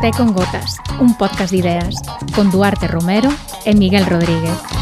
[0.00, 1.94] Té con Gotas, un podcast de ideas,
[2.34, 3.28] con Duarte Romero
[3.66, 4.79] e Miguel Rodríguez.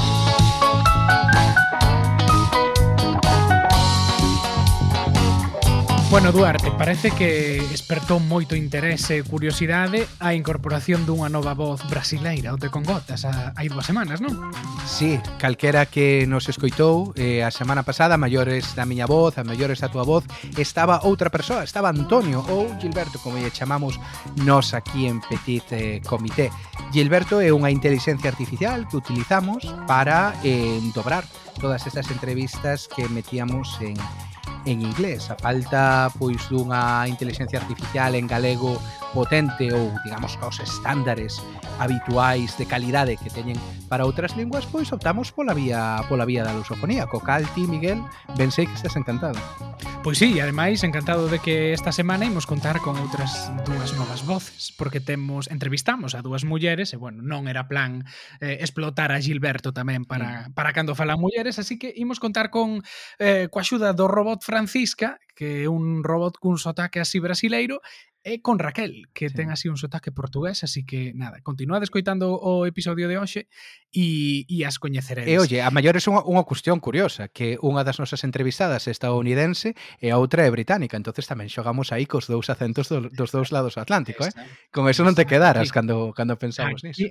[6.10, 12.48] Bueno, Duarte, parece que despertou moito interese e curiosidade a incorporación dunha nova voz brasileira
[12.48, 14.32] ao Tecongotas a, hai dúas semanas, non?
[14.88, 19.44] Sí, calquera que nos escoitou eh, a semana pasada, a maiores da miña voz, a
[19.44, 20.24] maiores da túa voz,
[20.56, 24.00] estaba outra persoa, estaba Antonio ou Gilberto, como lle chamamos
[24.48, 26.48] nos aquí en Petit eh, Comité.
[26.88, 31.28] Gilberto é unha inteligencia artificial que utilizamos para eh, dobrar
[31.60, 33.92] todas estas entrevistas que metíamos en
[34.64, 35.30] en inglés.
[35.30, 38.80] A falta pois dunha inteligencia artificial en galego
[39.18, 41.42] potente ou, digamos, aos estándares
[41.82, 43.58] habituais de calidade que teñen
[43.90, 47.10] para outras linguas, pois optamos pola vía pola vía da lusofonía.
[47.10, 47.98] Co cal ti, Miguel,
[48.38, 49.42] ben sei que estás encantado.
[50.06, 54.22] Pois sí, e ademais encantado de que esta semana imos contar con outras dúas novas
[54.22, 58.06] voces, porque temos entrevistamos a dúas mulleres e bueno, non era plan
[58.38, 62.86] eh, explotar a Gilberto tamén para para cando falan mulleres, así que imos contar con
[63.18, 67.78] eh coa axuda do robot Francisca, que é un robot cun sotaque así brasileiro,
[68.26, 69.38] e con Raquel, que sí.
[69.38, 73.46] ten así un sotaque portugués, así que nada, continuade escoitando o episodio de hoxe
[73.94, 75.30] e, e as coñeceredes.
[75.30, 78.92] E oye, a maior é unha, unha cuestión curiosa, que unha das nosas entrevistadas é
[78.92, 83.30] estadounidense e a outra é británica, entonces tamén xogamos aí cos dous acentos do, dos
[83.30, 84.34] dous lados do Atlántico, eh?
[84.74, 87.06] Con eso non te quedaras cando, cando pensamos niso.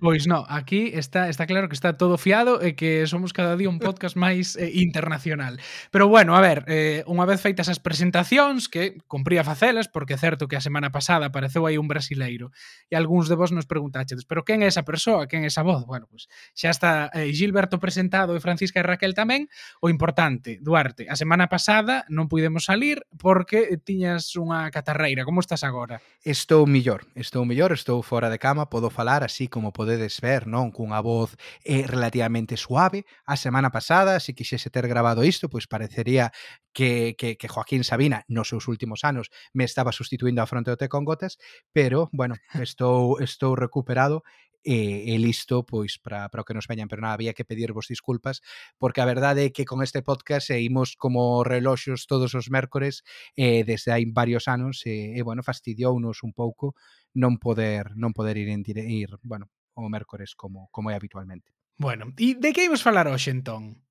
[0.00, 3.70] Pois no, aquí está está claro que está todo fiado e que somos cada día
[3.70, 5.62] un podcast máis eh, internacional.
[5.94, 10.20] Pero bueno, a ver, eh, unha vez feitas as presentacións, que cumpría facelas, porque é
[10.20, 12.50] certo que a semana pasada apareceu aí un brasileiro,
[12.90, 15.86] e algúns de vos nos preguntaxedes, pero quen é esa persoa, quen é esa voz?
[15.86, 16.26] Bueno, pois
[16.58, 19.46] xa está eh, Gilberto presentado e Francisca e Raquel tamén,
[19.78, 25.62] o importante, Duarte, a semana pasada non pudemos salir porque tiñas unha catarreira, como estás
[25.62, 26.02] agora?
[26.26, 30.48] Estou mellor, estou mellor, estou fora de cama, podo falar así como podo podedes ver,
[30.48, 30.72] non?
[30.72, 33.04] Cunha voz eh, relativamente suave.
[33.28, 36.32] A semana pasada, se quixese ter grabado isto, pois parecería
[36.72, 40.80] que, que, que Joaquín Sabina, nos seus últimos anos, me estaba sustituindo a fronte do
[40.80, 41.36] té con gotas,
[41.76, 44.24] pero, bueno, estou, estou recuperado
[44.64, 47.86] e, e listo pois para para o que nos veñan, pero nada, había que pedirvos
[47.92, 48.40] disculpas
[48.80, 53.04] porque a verdade é que con este podcast e imos como reloxos todos os mércores
[53.36, 56.72] eh, desde hai varios anos e, e bueno, fastidiounos un pouco
[57.12, 61.52] non poder non poder ir en dire, ir, bueno, o mércores como, como é habitualmente.
[61.76, 63.82] Bueno, e de que imos falar hoxe entón?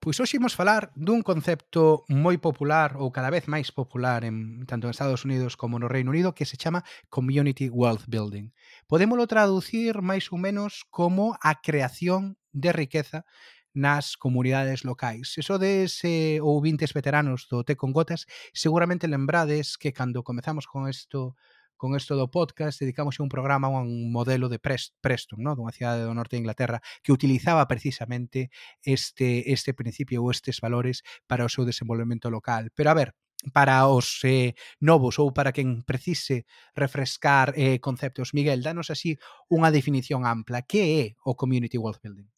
[0.00, 4.86] Pois hoxe imos falar dun concepto moi popular ou cada vez máis popular en tanto
[4.86, 8.54] en Estados Unidos como no Reino Unido que se chama Community Wealth Building.
[8.86, 13.26] Podémolo traducir máis ou menos como a creación de riqueza
[13.74, 15.34] nas comunidades locais.
[15.36, 20.70] Eso de ese ou vintes veteranos do Té con Gotas, seguramente lembrades que cando comezamos
[20.70, 21.34] con isto
[21.78, 25.56] con isto do podcast dedicamos un programa a un modelo de Preston, ¿no?
[25.56, 28.50] dunha cidade do norte de Inglaterra que utilizaba precisamente
[28.82, 32.68] este este principio ou estes valores para o seu desenvolvemento local.
[32.76, 33.16] Pero a ver,
[33.52, 36.44] para os eh, novos ou para quen precise
[36.74, 38.34] refrescar eh, conceptos.
[38.34, 39.16] Miguel, danos así
[39.48, 40.66] unha definición ampla.
[40.66, 42.28] Que é o Community Wealth Building?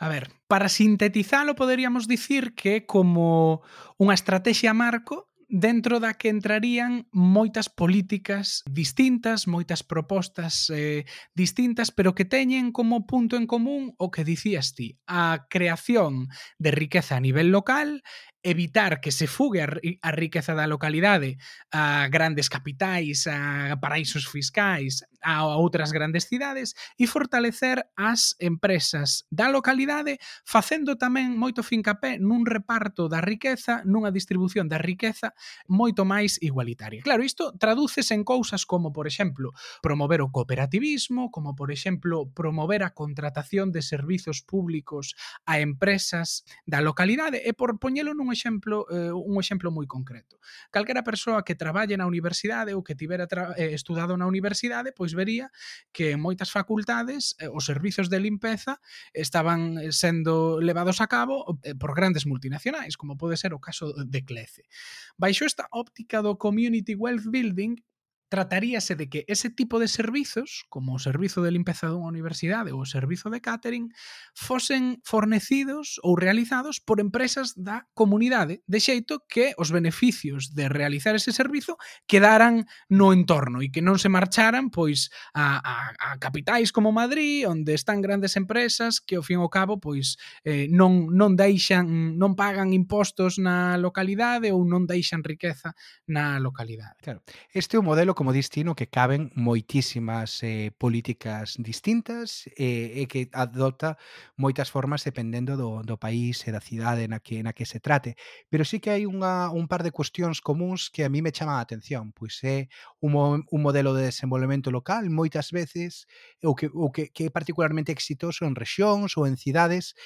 [0.00, 3.60] A ver, para sintetizalo poderíamos dicir que como
[4.00, 12.14] unha estrategia marco dentro da que entrarían moitas políticas distintas, moitas propostas eh, distintas, pero
[12.14, 16.30] que teñen como punto en común o que dicías ti, a creación
[16.62, 18.02] de riqueza a nivel local
[18.42, 21.36] evitar que se fugue a riqueza da localidade
[21.70, 29.52] a grandes capitais, a paraísos fiscais, a outras grandes cidades e fortalecer as empresas da
[29.52, 35.36] localidade facendo tamén moito fincapé nun reparto da riqueza, nunha distribución da riqueza
[35.68, 37.04] moito máis igualitaria.
[37.04, 39.52] Claro, isto tradúcese en cousas como, por exemplo,
[39.84, 45.14] promover o cooperativismo, como, por exemplo, promover a contratación de servizos públicos
[45.44, 50.38] a empresas da localidade e por poñelo nun un exemplo eh, un exemplo moi concreto.
[50.70, 53.26] Calquera persoa que traballe na universidade ou que tivera
[53.58, 55.50] eh, estudado na universidade, pois vería
[55.90, 58.78] que en moitas facultades eh, os servizos de limpeza
[59.10, 63.90] estaban eh, sendo levados a cabo eh, por grandes multinacionais, como pode ser o caso
[64.06, 64.70] de Clece.
[65.18, 67.82] Baixo esta óptica do community wealth building,
[68.30, 72.86] trataríase de que ese tipo de servizos, como o servizo de limpeza dunha universidade ou
[72.86, 73.90] o servizo de catering,
[74.38, 81.18] fosen fornecidos ou realizados por empresas da comunidade, de xeito que os beneficios de realizar
[81.18, 81.74] ese servizo
[82.06, 87.50] quedaran no entorno e que non se marcharan pois a, a, a capitais como Madrid,
[87.50, 90.14] onde están grandes empresas que ao fin ao cabo pois
[90.46, 95.74] eh, non non deixan, non pagan impostos na localidade ou non deixan riqueza
[96.06, 96.94] na localidade.
[97.02, 97.26] Claro.
[97.50, 103.32] Este é o modelo como destino que caben moitísimas eh, políticas distintas eh, e que
[103.32, 103.96] adopta
[104.36, 108.20] moitas formas dependendo do, do país e da cidade na que, na que se trate.
[108.52, 111.56] Pero sí que hai unha, un par de cuestións comuns que a mí me chaman
[111.56, 112.68] a atención, pois é
[113.00, 116.04] un, un modelo de desenvolvemento local moitas veces
[116.44, 119.96] o que, o que, que é particularmente exitoso en rexións ou en cidades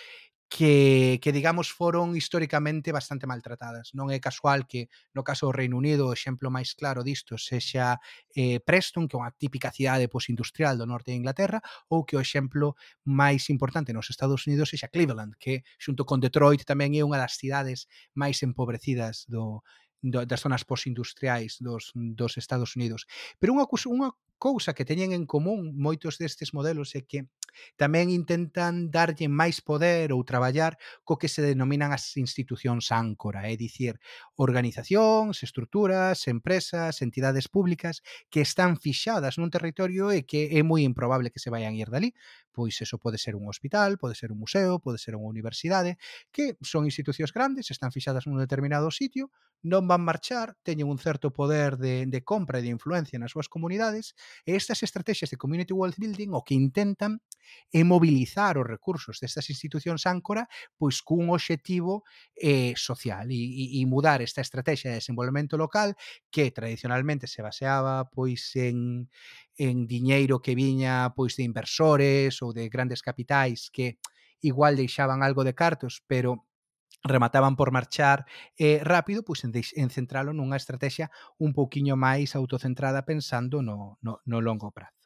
[0.49, 3.91] que, que digamos foron históricamente bastante maltratadas.
[3.96, 4.87] Non é casual que
[5.17, 7.99] no caso do Reino Unido o exemplo máis claro disto sexa
[8.37, 11.58] eh, Preston, que é unha típica cidade posindustrial do norte de Inglaterra,
[11.91, 16.62] ou que o exemplo máis importante nos Estados Unidos sexa Cleveland, que xunto con Detroit
[16.62, 19.64] tamén é unha das cidades máis empobrecidas do
[20.05, 23.09] do, das zonas posindustriais dos, dos Estados Unidos.
[23.41, 27.33] Pero unha, unha cousa que teñen en común moitos destes modelos é que
[27.81, 33.56] tamén intentan darlle máis poder ou traballar co que se denominan as institucións áncora, é
[33.56, 33.97] dicir,
[34.37, 41.33] organizacións, estruturas, empresas, entidades públicas que están fixadas nun territorio e que é moi improbable
[41.33, 42.12] que se vayan ir dali,
[42.55, 45.99] pois eso pode ser un hospital, pode ser un museo, pode ser unha universidade,
[46.31, 49.35] que son institucións grandes, están fixadas nun determinado sitio,
[49.67, 53.51] non van marchar, teñen un certo poder de, de compra e de influencia nas súas
[53.51, 54.15] comunidades,
[54.47, 57.19] e estas estrategias de community wealth building o que intentan
[57.73, 62.05] é mobilizar os recursos destas institucións áncora pois cun obxectivo
[62.37, 65.97] eh, social e, e, mudar esta estrategia de desenvolvemento local
[66.31, 69.09] que tradicionalmente se baseaba pois en,
[69.56, 73.99] en diñeiro que viña pois de inversores ou de grandes capitais que
[74.41, 76.47] igual deixaban algo de cartos, pero
[77.03, 83.05] remataban por marchar eh, rápido, pois en, en centralo nunha estrategia un pouquiño máis autocentrada
[83.05, 85.04] pensando no, no, no longo prazo.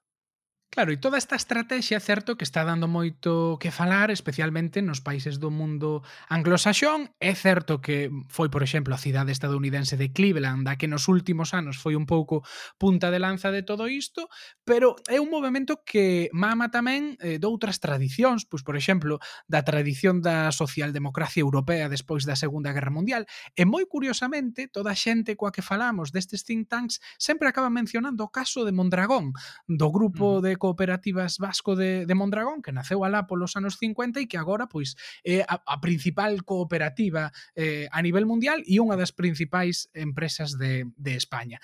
[0.69, 5.01] Claro, e toda esta estrategia é certo que está dando moito que falar, especialmente nos
[5.01, 7.09] países do mundo anglosaxón.
[7.17, 11.57] É certo que foi, por exemplo, a cidade estadounidense de Cleveland, a que nos últimos
[11.57, 12.45] anos foi un pouco
[12.77, 14.29] punta de lanza de todo isto,
[14.61, 19.65] pero é un movimento que mama tamén eh, de outras tradicións, pois, por exemplo, da
[19.65, 23.25] tradición da socialdemocracia europea despois da Segunda Guerra Mundial.
[23.57, 28.21] E moi curiosamente, toda a xente coa que falamos destes think tanks sempre acaba mencionando
[28.21, 29.33] o caso de Mondragón,
[29.65, 30.43] do grupo mm.
[30.45, 34.67] de cooperativas vasco de, de Mondragón que naceu alá polos anos 50 e que agora
[34.67, 40.59] pois é a, a principal cooperativa eh, a nivel mundial e unha das principais empresas
[40.59, 41.63] de, de España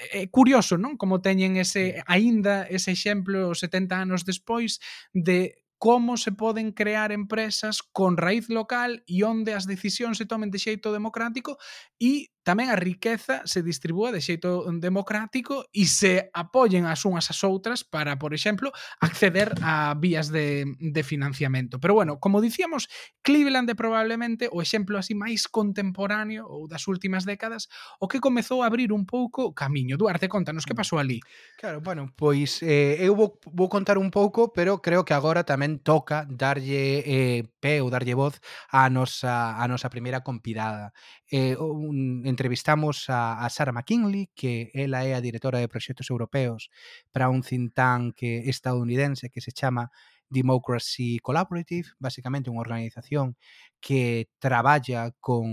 [0.00, 0.96] é curioso, non?
[0.96, 4.80] Como teñen ese aínda ese exemplo 70 anos despois
[5.12, 10.52] de como se poden crear empresas con raíz local e onde as decisións se tomen
[10.52, 11.56] de xeito democrático
[11.96, 17.44] e tamén a riqueza se distribúa de xeito democrático e se apoyen as unhas as
[17.44, 21.76] outras para, por exemplo, acceder a vías de, de financiamento.
[21.78, 22.88] Pero bueno, como dicíamos,
[23.20, 27.68] Cleveland é probablemente o exemplo así máis contemporáneo ou das últimas décadas
[28.00, 30.00] o que comezou a abrir un pouco o camiño.
[30.00, 30.80] Duarte, contanos que mm.
[30.80, 31.20] pasou ali.
[31.60, 35.84] Claro, bueno, pois eh, eu vou, vou contar un pouco, pero creo que agora tamén
[35.84, 38.40] toca darlle eh, pé ou darlle voz
[38.72, 40.96] a nosa, a nosa primeira convidada
[41.30, 46.70] eh, un, entrevistamos a, a Sara McKinley, que ela é a directora de proxectos europeos
[47.12, 49.90] para un think tank que, estadounidense que se chama
[50.30, 53.34] Democracy Collaborative, basicamente unha organización
[53.82, 55.46] que traballa con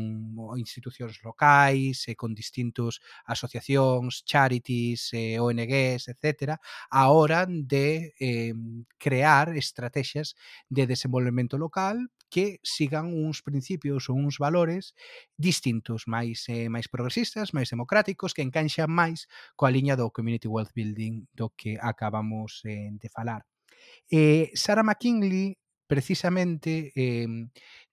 [0.62, 6.62] institucións locais e eh, con distintos asociacións, charities, eh, ONGs, etc.,
[6.93, 8.53] a hora de eh,
[9.01, 10.38] crear estrategias
[10.69, 14.93] de desenvolvemento local que sigan uns principios ou uns valores
[15.38, 20.74] distintos, máis eh, máis progresistas, máis democráticos, que encaixan máis coa liña do community wealth
[20.75, 23.46] building do que acabamos eh, de falar.
[24.12, 25.55] Eh, Sarah McKinley
[25.88, 27.25] precisamente eh,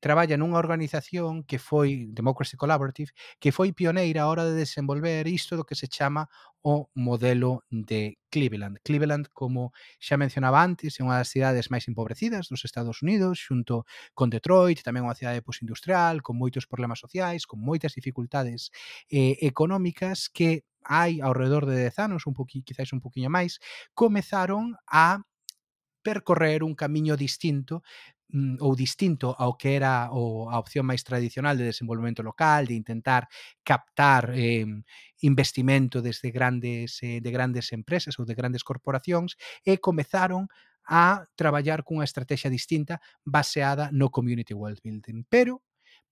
[0.03, 5.57] traballa nunha organización que foi Democracy Collaborative, que foi pioneira a hora de desenvolver isto
[5.57, 6.29] do que se chama
[6.61, 8.83] o modelo de Cleveland.
[8.83, 9.73] Cleveland, como
[10.03, 14.83] xa mencionaba antes, é unha das cidades máis empobrecidas dos Estados Unidos, xunto con Detroit,
[14.83, 18.75] tamén unha cidade posindustrial, con moitos problemas sociais, con moitas dificultades
[19.09, 23.57] eh, económicas que hai ao redor de 10 anos, un poqui, quizáis un poquinho máis,
[23.97, 25.25] comezaron a
[26.05, 27.81] percorrer un camiño distinto
[28.29, 32.77] mm, ou distinto ao que era o, a opción máis tradicional de desenvolvemento local, de
[32.77, 33.27] intentar
[33.65, 34.69] captar eh,
[35.25, 40.47] investimento desde grandes eh, de grandes empresas ou de grandes corporacións e comezaron
[40.85, 45.25] a traballar cunha estrategia distinta baseada no community world building.
[45.33, 45.65] Pero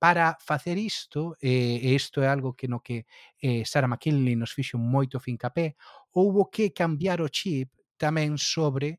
[0.02, 3.06] para facer isto, e eh, isto é algo que no que
[3.38, 5.76] eh, Sarah McKinley nos fixo moito fincapé,
[6.10, 8.98] houbo que cambiar o chip tamén sobre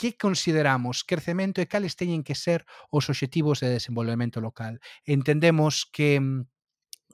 [0.00, 4.80] que consideramos crecemento e cales teñen que ser os obxectivos de desenvolvemento local.
[5.04, 6.48] Entendemos que mm,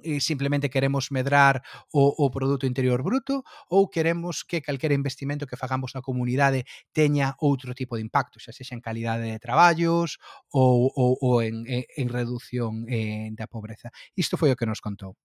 [0.06, 5.58] eh, simplemente queremos medrar o, o produto interior bruto ou queremos que calquera investimento que
[5.58, 6.62] fagamos na comunidade
[6.94, 10.22] teña outro tipo de impacto, xa sexa en calidade de traballos
[10.54, 13.90] ou, ou, ou en, en, en reducción eh, da pobreza.
[14.14, 15.18] Isto foi o que nos contou.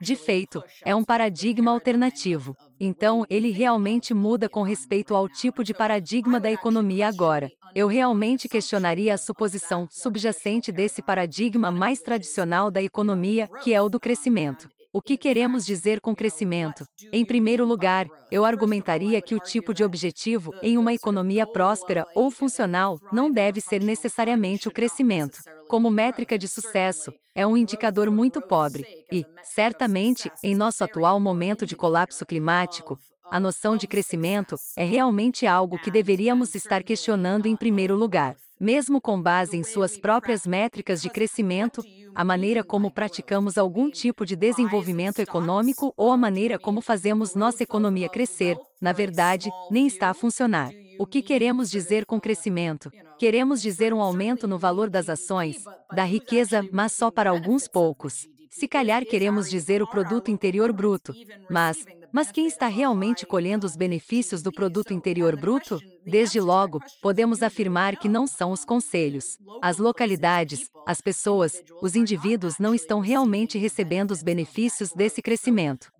[0.00, 2.56] De feito, é um paradigma alternativo.
[2.78, 7.50] Então, ele realmente muda com respeito ao tipo de paradigma da economia agora.
[7.74, 13.88] Eu realmente questionaria a suposição subjacente desse paradigma mais tradicional da economia, que é o
[13.88, 14.68] do crescimento.
[14.92, 16.84] O que queremos dizer com crescimento?
[17.12, 22.28] Em primeiro lugar, eu argumentaria que o tipo de objetivo em uma economia próspera ou
[22.28, 25.38] funcional não deve ser necessariamente o crescimento.
[25.68, 31.64] Como métrica de sucesso, é um indicador muito pobre, e, certamente, em nosso atual momento
[31.64, 32.98] de colapso climático,
[33.30, 38.36] a noção de crescimento é realmente algo que deveríamos estar questionando em primeiro lugar.
[38.60, 41.82] Mesmo com base em suas próprias métricas de crescimento,
[42.14, 47.62] a maneira como praticamos algum tipo de desenvolvimento econômico ou a maneira como fazemos nossa
[47.62, 50.70] economia crescer, na verdade, nem está a funcionar.
[50.98, 52.92] O que queremos dizer com crescimento?
[53.18, 55.64] Queremos dizer um aumento no valor das ações,
[55.94, 58.28] da riqueza, mas só para alguns poucos.
[58.50, 61.14] Se calhar queremos dizer o produto interior bruto,
[61.48, 61.78] mas
[62.12, 65.80] mas quem está realmente colhendo os benefícios do produto interior bruto?
[66.04, 69.38] Desde logo, podemos afirmar que não são os conselhos.
[69.62, 75.90] As localidades, as pessoas, os indivíduos não estão realmente recebendo os benefícios desse crescimento.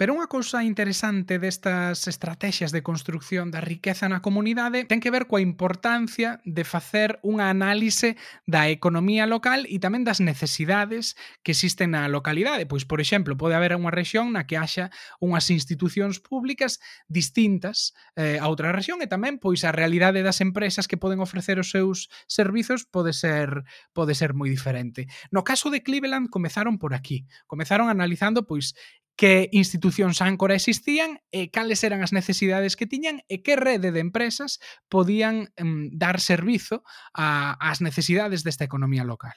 [0.00, 5.28] Pero unha cousa interesante destas estrategias de construcción da riqueza na comunidade ten que ver
[5.28, 8.16] coa importancia de facer unha análise
[8.48, 12.64] da economía local e tamén das necesidades que existen na localidade.
[12.64, 14.88] Pois, por exemplo, pode haber unha rexión na que haxa
[15.20, 20.88] unhas institucións públicas distintas eh, a outra rexión e tamén pois a realidade das empresas
[20.88, 25.12] que poden ofrecer os seus servizos pode ser pode ser moi diferente.
[25.28, 27.28] No caso de Cleveland comezaron por aquí.
[27.44, 28.72] Comezaron analizando pois
[29.20, 34.00] que institucións áncora existían e cales eran as necesidades que tiñan e que rede de
[34.00, 36.80] empresas podían um, dar servizo
[37.12, 39.36] a, ás necesidades desta economía local.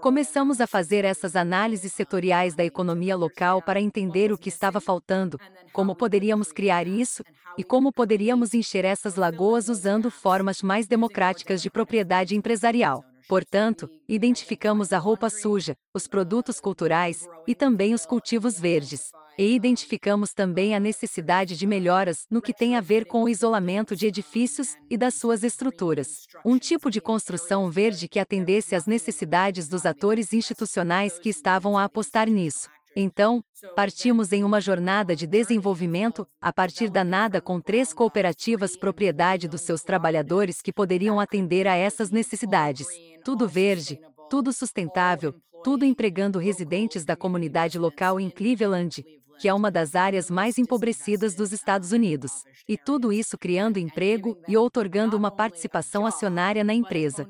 [0.00, 5.36] Começamos a fazer essas análises setoriais da economia local para entender o que estava faltando,
[5.76, 7.22] como poderíamos criar isso
[7.58, 13.04] e como poderíamos encher essas lagoas usando formas mais democráticas de propriedade empresarial.
[13.28, 19.10] Portanto, identificamos a roupa suja, os produtos culturais e também os cultivos verdes.
[19.38, 23.94] E identificamos também a necessidade de melhoras no que tem a ver com o isolamento
[23.94, 26.26] de edifícios e das suas estruturas.
[26.42, 31.84] Um tipo de construção verde que atendesse às necessidades dos atores institucionais que estavam a
[31.84, 32.70] apostar nisso.
[32.96, 33.42] Então,
[33.76, 39.60] partimos em uma jornada de desenvolvimento, a partir da nada com três cooperativas propriedade dos
[39.60, 42.86] seus trabalhadores que poderiam atender a essas necessidades
[43.28, 49.04] tudo verde, tudo sustentável, tudo empregando residentes da comunidade local em Cleveland,
[49.38, 52.42] que é uma das áreas mais empobrecidas dos Estados Unidos.
[52.66, 57.28] E tudo isso criando emprego e outorgando uma participação acionária na empresa.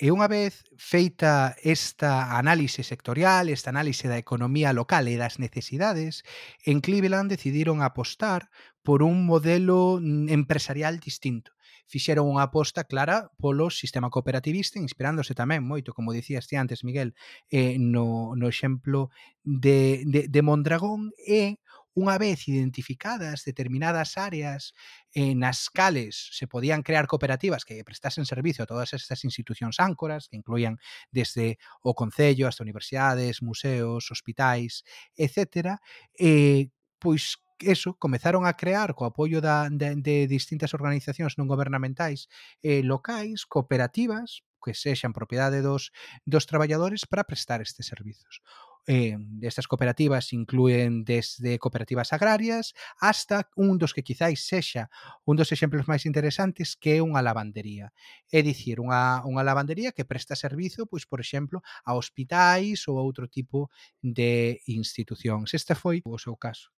[0.00, 6.24] E unha vez feita esta análise sectorial, esta análise da economía local e das necesidades,
[6.64, 8.48] en Cleveland decidiron apostar
[8.80, 11.52] por un modelo mm, empresarial distinto.
[11.84, 17.12] Fixeron unha aposta clara polo sistema cooperativista, inspirándose tamén moito, como dicías ti antes, Miguel,
[17.52, 19.12] eh, no, no exemplo
[19.44, 21.60] de, de, de Mondragón e
[21.94, 24.72] unha vez identificadas determinadas áreas
[25.10, 30.28] eh, nas cales se podían crear cooperativas que prestasen servicio a todas estas institucións áncoras,
[30.30, 30.78] que incluían
[31.10, 34.84] desde o Concello hasta universidades, museos, hospitais,
[35.16, 35.78] etc.,
[36.18, 36.70] eh,
[37.00, 42.28] pois eso, comezaron a crear co apoio da, de, de distintas organizacións non gobernamentais
[42.64, 45.92] eh, locais, cooperativas, que sexan propiedade dos,
[46.28, 48.44] dos traballadores para prestar estes servizos.
[48.86, 54.88] Eh, estas cooperativas incluen desde cooperativas agrarias hasta un dos que quizáis sexa
[55.28, 57.92] un dos exemplos máis interesantes que é unha lavandería.
[58.32, 63.04] É dicir, unha, unha lavandería que presta servizo, pois por exemplo, a hospitais ou a
[63.04, 63.68] outro tipo
[64.00, 65.52] de institucións.
[65.52, 66.72] Este foi o seu caso.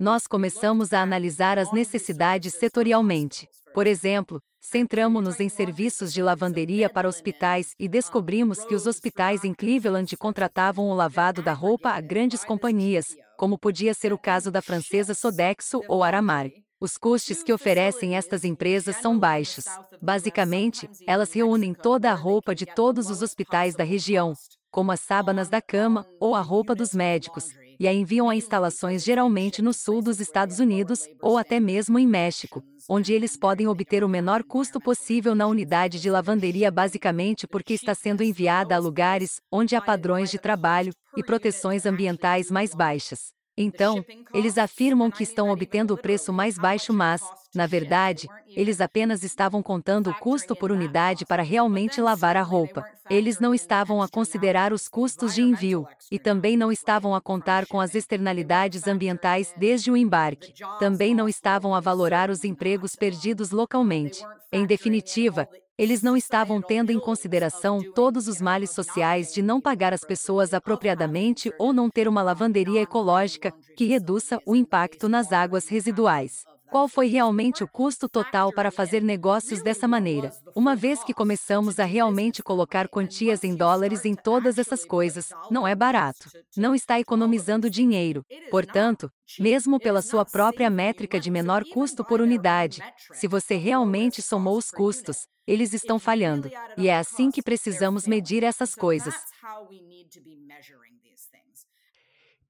[0.00, 3.48] Nós começamos a analisar as necessidades setorialmente.
[3.74, 9.54] Por exemplo, centramos-nos em serviços de lavanderia para hospitais e descobrimos que os hospitais em
[9.54, 14.60] Cleveland contratavam o lavado da roupa a grandes companhias, como podia ser o caso da
[14.60, 16.50] francesa Sodexo ou Aramar.
[16.80, 19.64] Os custos que oferecem estas empresas são baixos.
[20.00, 24.32] Basicamente, elas reúnem toda a roupa de todos os hospitais da região,
[24.70, 29.04] como as sábanas da cama ou a roupa dos médicos, e a enviam a instalações
[29.04, 34.02] geralmente no sul dos Estados Unidos ou até mesmo em México, onde eles podem obter
[34.02, 39.40] o menor custo possível na unidade de lavanderia basicamente porque está sendo enviada a lugares
[39.50, 43.32] onde há padrões de trabalho e proteções ambientais mais baixas.
[43.60, 47.20] Então, eles afirmam que estão obtendo o preço mais baixo, mas,
[47.54, 52.84] na verdade, eles apenas estavam contando o custo por unidade para realmente lavar a roupa.
[53.08, 57.66] Eles não estavam a considerar os custos de envio, e também não estavam a contar
[57.66, 60.52] com as externalidades ambientais desde o embarque.
[60.78, 64.22] Também não estavam a valorar os empregos perdidos localmente.
[64.52, 69.94] Em definitiva, eles não estavam tendo em consideração todos os males sociais de não pagar
[69.94, 75.68] as pessoas apropriadamente ou não ter uma lavanderia ecológica que reduza o impacto nas águas
[75.68, 76.44] residuais.
[76.70, 80.32] Qual foi realmente o custo total para fazer negócios dessa maneira?
[80.54, 85.66] Uma vez que começamos a realmente colocar quantias em dólares em todas essas coisas, não
[85.66, 86.30] é barato.
[86.56, 88.24] Não está economizando dinheiro.
[88.50, 92.82] Portanto, mesmo pela sua própria métrica de menor custo por unidade,
[93.12, 96.50] se você realmente somou os custos, eles estão falhando.
[96.76, 99.14] E é assim que precisamos medir essas coisas.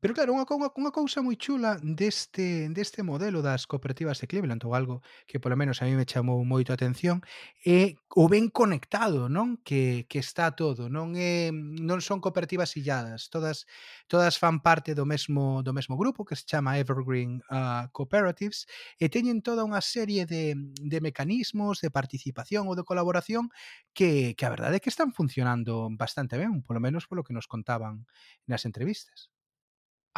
[0.00, 4.62] Pero claro, unha, unha, unha cousa moi chula deste, deste modelo das cooperativas de Cleveland,
[4.62, 7.18] ou algo que polo menos a mí me chamou moito a atención,
[7.66, 10.86] é o ben conectado non que, que está todo.
[10.86, 13.66] Non, é, eh, non son cooperativas illadas, todas,
[14.06, 18.70] todas fan parte do mesmo, do mesmo grupo que se chama Evergreen uh, Cooperatives
[19.02, 23.50] eh, e teñen toda unha serie de, de mecanismos de participación ou de colaboración
[23.90, 27.50] que, que a verdade é que están funcionando bastante ben, polo menos polo que nos
[27.50, 28.06] contaban
[28.46, 29.26] nas entrevistas.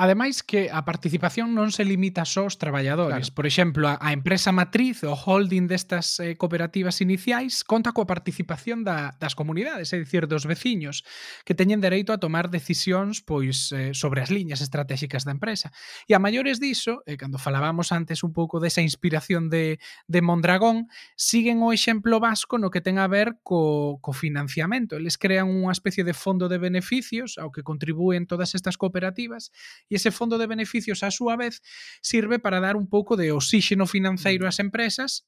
[0.01, 3.29] Ademais que a participación non se limita só aos traballadores.
[3.29, 3.37] Claro.
[3.37, 8.81] Por exemplo, a, a empresa matriz, o holding destas eh, cooperativas iniciais, conta coa participación
[8.81, 11.05] da, das comunidades, é dicir, dos veciños,
[11.45, 15.69] que teñen dereito a tomar decisións pois eh, sobre as liñas estratégicas da empresa.
[16.09, 20.89] E a maiores diso, eh, cando falábamos antes un pouco desa inspiración de, de Mondragón,
[21.13, 24.97] siguen o exemplo vasco no que ten a ver co, co financiamento.
[24.97, 29.53] Eles crean unha especie de fondo de beneficios ao que contribúen todas estas cooperativas
[29.91, 31.59] e ese fondo de beneficios a súa vez
[31.99, 34.71] sirve para dar un pouco de oxígeno financeiro ás mm.
[34.71, 35.27] empresas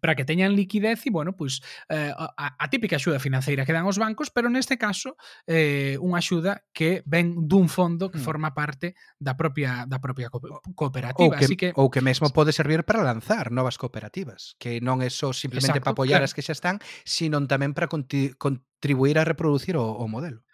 [0.00, 3.88] para que teñan liquidez e, bueno, pois eh, a, a típica axuda financeira que dan
[3.88, 5.16] os bancos, pero neste caso
[5.48, 8.26] eh, unha axuda que ven dun fondo que mm.
[8.26, 10.30] forma parte da propia da propia
[10.76, 14.78] cooperativa, ou que, así que ou que mesmo pode servir para lanzar novas cooperativas, que
[14.78, 16.28] non é só simplemente Exacto, para apoiar claro.
[16.28, 20.45] as que xa están, sino tamén para contribuir a reproducir o, o modelo.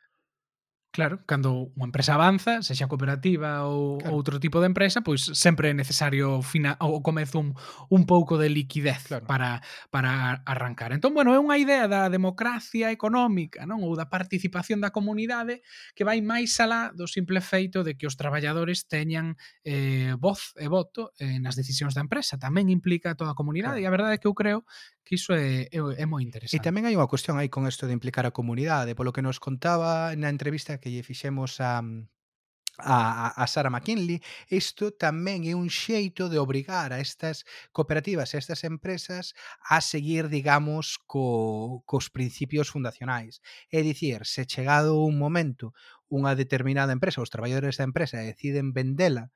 [0.93, 4.13] Claro, cando unha empresa avanza, sexa cooperativa ou claro.
[4.13, 7.57] outro tipo de empresa, pois sempre é necesario fina, o comezo un,
[7.89, 9.25] un pouco de liquidez claro.
[9.25, 10.93] para, para arrancar.
[10.93, 15.65] Entón, bueno, é unha idea da democracia económica non ou da participación da comunidade
[15.97, 20.69] que vai máis alá do simple feito de que os traballadores teñan eh, voz e
[20.69, 22.37] voto eh, nas decisións da empresa.
[22.37, 23.89] Tamén implica toda a comunidade claro.
[23.89, 24.69] e a verdade é que eu creo
[25.05, 26.57] que iso é, é, é moi interesante.
[26.57, 29.43] E tamén hai unha cuestión aí con isto de implicar a comunidade, polo que nos
[29.43, 31.83] contaba na entrevista que lle fixemos a,
[32.79, 38.41] a, a Sara McKinley, isto tamén é un xeito de obrigar a estas cooperativas, a
[38.41, 39.35] estas empresas
[39.69, 43.45] a seguir, digamos, co, cos principios fundacionais.
[43.69, 45.77] É dicir, se chegado un momento
[46.09, 49.33] unha determinada empresa, os traballadores da empresa deciden vendela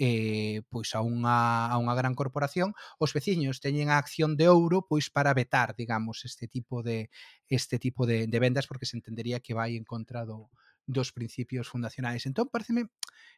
[0.00, 4.88] eh, pois a unha, a unha gran corporación, os veciños teñen a acción de ouro
[4.88, 7.12] pois para vetar, digamos, este tipo de
[7.52, 10.48] este tipo de, de vendas porque se entendería que vai en contra do,
[10.88, 12.24] dos principios fundacionais.
[12.24, 12.88] Entón, pareceme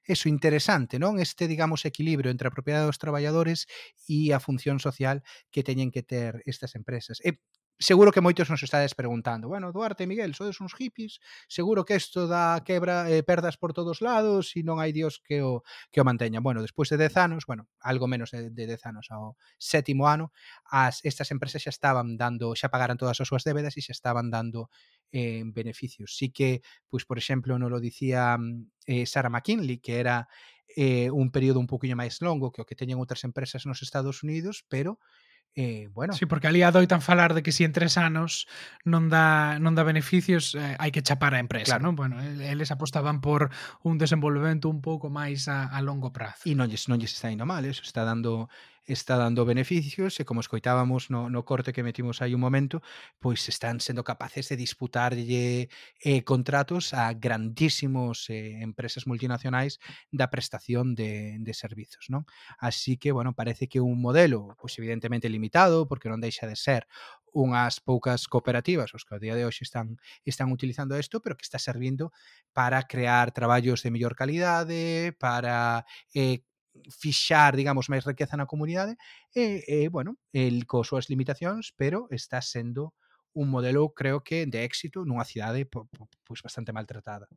[0.07, 1.19] eso interesante, non?
[1.19, 3.67] Este, digamos, equilibrio entre a propiedade dos traballadores
[4.07, 7.19] e a función social que teñen que ter estas empresas.
[7.27, 7.43] E
[7.83, 11.19] seguro que moitos nos estades preguntando, bueno, Duarte, e Miguel, sodes uns hippies,
[11.51, 15.43] seguro que isto da quebra eh, perdas por todos lados e non hai dios que
[15.43, 16.39] o que o manteña.
[16.39, 20.31] Bueno, despois de 10 anos, bueno, algo menos de, de 10 anos ao sétimo ano,
[20.71, 24.31] as estas empresas xa estaban dando, xa pagaran todas as súas débedas e xa estaban
[24.31, 24.71] dando
[25.11, 26.15] eh, beneficios.
[26.15, 28.39] Sí que, pois, por exemplo, non lo dicía
[28.87, 30.31] eh, Sarah McKinley, que era
[30.77, 34.23] eh, un período un poquinho máis longo que o que teñen outras empresas nos Estados
[34.25, 35.03] Unidos, pero
[35.55, 36.15] eh, bueno.
[36.15, 38.49] Sí, porque ali adoitan falar de que si en tres anos
[38.89, 41.93] non dá, non dá beneficios, eh, hai que chapar a empresa, claro.
[41.93, 41.95] non?
[41.95, 43.53] Bueno, eles apostaban por
[43.85, 46.49] un desenvolvemento un pouco máis a, a longo prazo.
[46.49, 48.49] E non lles, non lles está indo mal, eso está dando
[48.87, 52.83] está dando beneficios e como escoitábamos no, no corte que metimos aí un momento,
[53.23, 55.69] pois están sendo capaces de disputarlle
[56.03, 59.79] eh, contratos a grandísimos eh, empresas multinacionais
[60.11, 62.27] da prestación de, de servizos, non?
[62.59, 66.91] Así que, bueno, parece que un modelo, pois evidentemente limitado, porque non deixa de ser
[67.33, 69.97] unhas poucas cooperativas os que ao día de hoxe están
[70.29, 72.13] están utilizando isto, pero que está servindo
[72.53, 76.45] para crear traballos de mellor calidade, para eh,
[76.89, 78.97] fixar, digamos, máis riqueza na comunidade
[79.35, 82.95] e, e bueno, el co súas limitacións, pero está sendo
[83.33, 87.29] un modelo, creo que, de éxito nunha cidade po, po, pois bastante maltratada.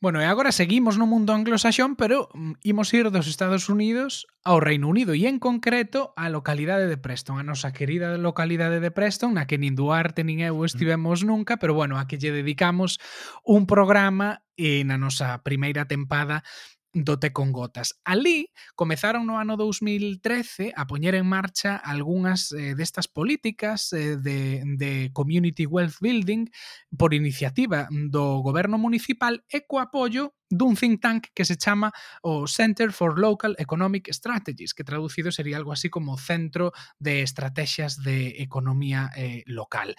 [0.00, 4.56] Bueno, e agora seguimos no mundo anglosaxón, pero mm, imos ir dos Estados Unidos ao
[4.56, 9.36] Reino Unido e en concreto á localidade de Preston, a nosa querida localidade de Preston,
[9.36, 12.96] na que nin Duarte nin eu estivemos nunca, pero bueno, a que lle dedicamos
[13.44, 16.48] un programa e na nosa primeira tempada
[16.92, 18.00] do té con gotas.
[18.04, 24.62] Alí comezaron no ano 2013 a poñer en marcha algunhas eh, destas políticas eh, de,
[24.76, 26.50] de Community Wealth Building
[26.96, 32.50] por iniciativa do goberno municipal e co apoio dun think tank que se chama o
[32.50, 38.42] Center for Local Economic Strategies, que traducido sería algo así como Centro de Estrategias de
[38.42, 39.94] Economía eh, Local.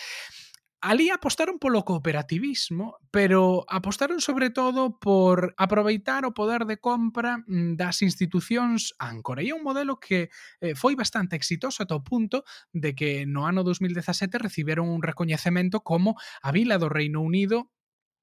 [0.81, 7.77] Ali apostaron polo cooperativismo, pero apostaron sobre todo por aproveitar o poder de compra mm,
[7.77, 9.45] das institucións áncora.
[9.45, 12.41] E é un modelo que eh, foi bastante exitoso ata o punto
[12.73, 17.69] de que no ano 2017 recibieron un recoñecemento como a Vila do Reino Unido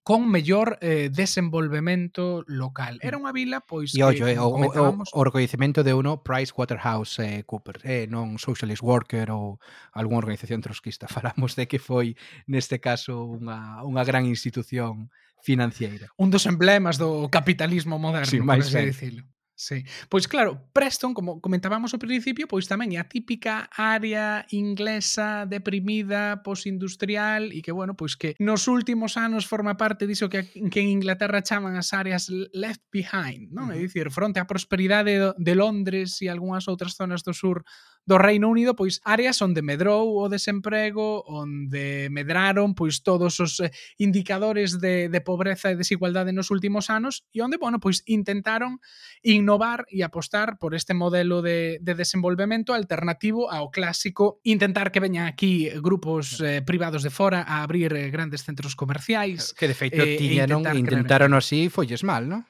[0.08, 2.96] con mellor eh, desenvolvemento local.
[2.96, 3.04] Mm.
[3.04, 3.92] Era unha vila, pois...
[3.92, 8.08] E ollo, eh, o, o, o, o reconhecimento de uno Price Waterhouse eh, Cooper, eh,
[8.08, 9.60] non Socialist Worker ou
[9.92, 11.04] algunha organización trotskista.
[11.12, 12.16] Falamos de que foi,
[12.48, 15.12] neste caso, unha, unha gran institución
[15.44, 16.08] financiera.
[16.16, 19.28] Un dos emblemas do capitalismo moderno, Sin máis por así dicilo.
[19.58, 19.82] Sí.
[20.08, 26.46] Pois claro, Preston, como comentábamos ao principio, pois tamén é a típica área inglesa deprimida,
[26.46, 31.02] posindustrial e que, bueno, pois que nos últimos anos forma parte diso que, que en
[31.02, 33.74] Inglaterra chaman as áreas left behind, non?
[33.74, 33.82] Uh -huh.
[33.82, 37.66] É dicir, fronte á prosperidade de Londres e algunhas outras zonas do sur
[38.08, 43.68] do Reino Unido, pois áreas onde medrou o desemprego, onde medraron pois todos os eh,
[44.00, 48.80] indicadores de, de pobreza e desigualdade nos últimos anos e onde, bueno, pois intentaron
[49.20, 55.28] innovar e apostar por este modelo de, de desenvolvemento alternativo ao clásico intentar que veñan
[55.28, 59.52] aquí grupos eh, privados de fora a abrir eh, grandes centros comerciais.
[59.52, 61.44] Que de feito eh, tiñeron, intentaron crear...
[61.44, 62.48] así folles mal, non?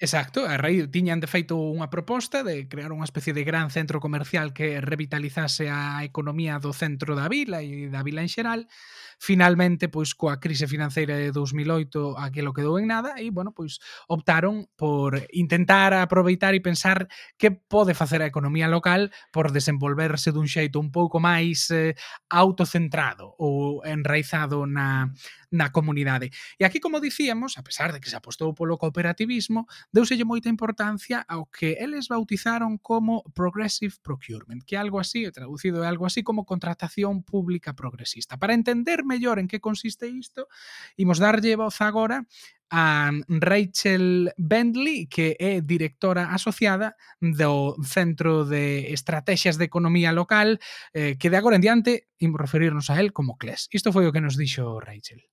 [0.00, 3.98] Exacto, a raíz tiñan de feito unha proposta de crear unha especie de gran centro
[3.98, 8.70] comercial que revitalizase a economía do centro da vila e da vila en xeral.
[9.18, 14.70] Finalmente, pois coa crise financeira de 2008 aquilo quedou en nada e, bueno, pois optaron
[14.78, 20.78] por intentar aproveitar e pensar que pode facer a economía local por desenvolverse dun xeito
[20.78, 21.98] un pouco máis eh,
[22.30, 25.10] autocentrado ou enraizado na,
[25.50, 26.30] na comunidade.
[26.54, 31.24] E aquí, como dicíamos, a pesar de que se apostou polo cooperativismo, deuselle moita importancia
[31.24, 36.44] ao que eles bautizaron como Progressive Procurement, que algo así, traducido é algo así como
[36.44, 38.36] contratación pública progresista.
[38.36, 40.48] Para entender mellor en que consiste isto,
[40.96, 42.26] imos darlle voz agora
[42.70, 50.60] a Rachel Bentley, que é directora asociada do Centro de Estrategias de Economía Local,
[50.92, 53.68] eh, que de agora en diante imos referirnos a él como CLES.
[53.72, 55.24] Isto foi o que nos dixo Rachel.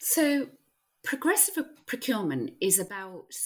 [0.00, 0.59] So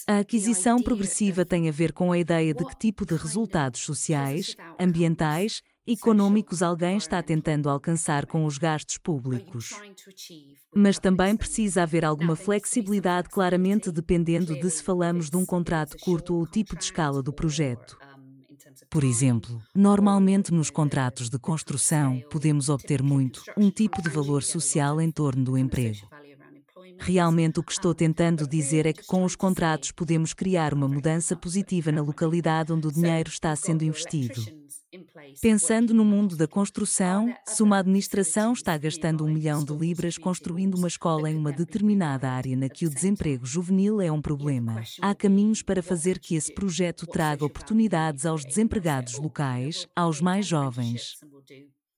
[0.07, 4.55] A aquisição progressiva tem a ver com a ideia de que tipo de resultados sociais,
[4.79, 9.73] ambientais, econômicos alguém está tentando alcançar com os gastos públicos.
[10.75, 16.35] Mas também precisa haver alguma flexibilidade, claramente dependendo de se falamos de um contrato curto
[16.35, 17.97] ou o tipo de escala do projeto.
[18.89, 24.99] Por exemplo, normalmente nos contratos de construção podemos obter muito um tipo de valor social
[24.99, 26.14] em torno do emprego.
[26.99, 31.35] Realmente o que estou tentando dizer é que com os contratos podemos criar uma mudança
[31.35, 34.41] positiva na localidade onde o dinheiro está sendo investido.
[35.41, 40.75] Pensando no mundo da construção, se uma administração está gastando um milhão de libras construindo
[40.75, 45.13] uma escola em uma determinada área na que o desemprego juvenil é um problema, há
[45.13, 51.17] caminhos para fazer que esse projeto traga oportunidades aos desempregados locais, aos mais jovens.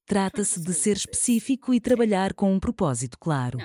[0.06, 3.60] Trata-se de ser específico e trabalhar com um propósito claro.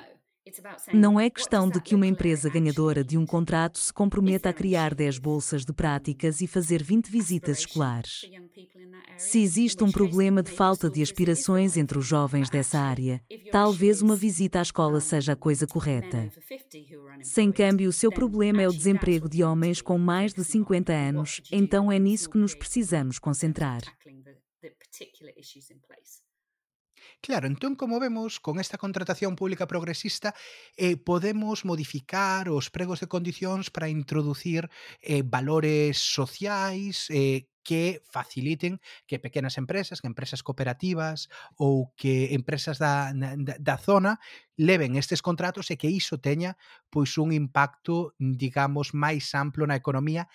[0.93, 4.95] Não é questão de que uma empresa ganhadora de um contrato se comprometa a criar
[4.95, 8.23] 10 bolsas de práticas e fazer 20 visitas escolares.
[9.17, 14.17] Se existe um problema de falta de aspirações entre os jovens dessa área, talvez uma
[14.17, 16.31] visita à escola seja a coisa correta.
[17.23, 21.41] Sem câmbio, o seu problema é o desemprego de homens com mais de 50 anos,
[21.51, 23.83] então é nisso que nos precisamos concentrar.
[27.23, 30.35] Claro, entón, como vemos, con esta contratación pública progresista
[30.77, 34.67] eh, podemos modificar os pregos de condicións para introducir
[34.99, 42.83] eh, valores sociais eh, que faciliten que pequenas empresas, que empresas cooperativas ou que empresas
[42.83, 44.19] da, da, da zona
[44.59, 46.59] leven estes contratos e que iso teña
[46.91, 50.27] pois un impacto, digamos, máis amplo na economía.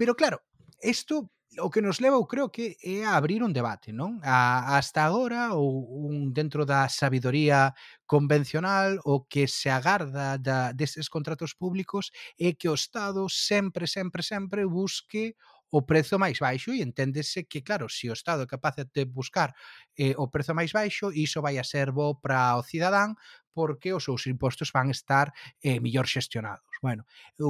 [0.00, 0.40] Pero claro,
[0.80, 1.28] isto
[1.60, 4.20] o que nos leva, eu creo que é a abrir un debate, non?
[4.22, 7.72] A, hasta agora, ou un dentro da sabidoría
[8.04, 14.22] convencional, o que se agarda da, destes contratos públicos é que o Estado sempre, sempre,
[14.22, 15.36] sempre busque
[15.70, 19.54] o prezo máis baixo e enténdese que, claro, se o Estado é capaz de buscar
[19.98, 23.16] eh, o prezo máis baixo, iso vai a ser bo para o cidadán
[23.56, 25.32] porque os seus impostos van estar
[25.64, 26.68] eh, millor xestionados.
[26.84, 27.08] Bueno,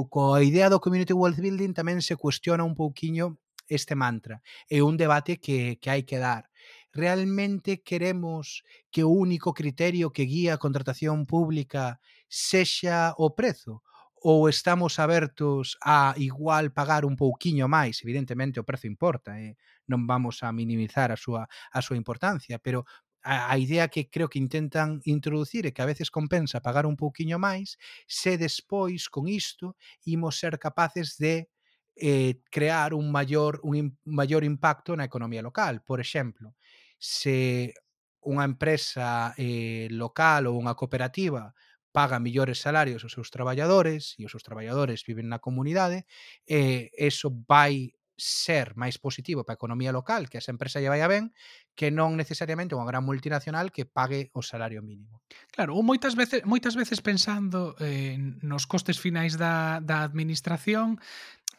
[0.09, 3.37] coa idea do Community Wealth Building tamén se cuestiona un pouquiño
[3.67, 4.41] este mantra.
[4.69, 6.49] É un debate que, que hai que dar.
[6.91, 13.83] Realmente queremos que o único criterio que guía a contratación pública sexa o prezo
[14.17, 19.55] ou estamos abertos a igual pagar un pouquiño máis, evidentemente o prezo importa, eh?
[19.85, 22.83] non vamos a minimizar a súa, a súa importancia, pero
[23.23, 26.95] a, a idea que creo que intentan introducir é que a veces compensa pagar un
[26.95, 27.77] pouquiño máis
[28.07, 29.75] se despois con isto
[30.07, 31.51] imos ser capaces de
[31.99, 35.81] eh, crear un maior, un maior impacto na economía local.
[35.81, 36.55] Por exemplo,
[36.97, 37.73] se
[38.21, 41.55] unha empresa eh, local ou unha cooperativa
[41.95, 46.05] paga millores salarios aos seus traballadores e os seus traballadores viven na comunidade,
[46.45, 50.89] eh, eso vai ser máis positivo para a economía local, que a esa empresa lle
[50.89, 51.31] vaya ben,
[51.77, 55.21] que non necesariamente unha gran multinacional que pague o salario mínimo.
[55.53, 60.97] Claro, ou moitas veces moitas veces pensando eh, nos costes finais da, da administración,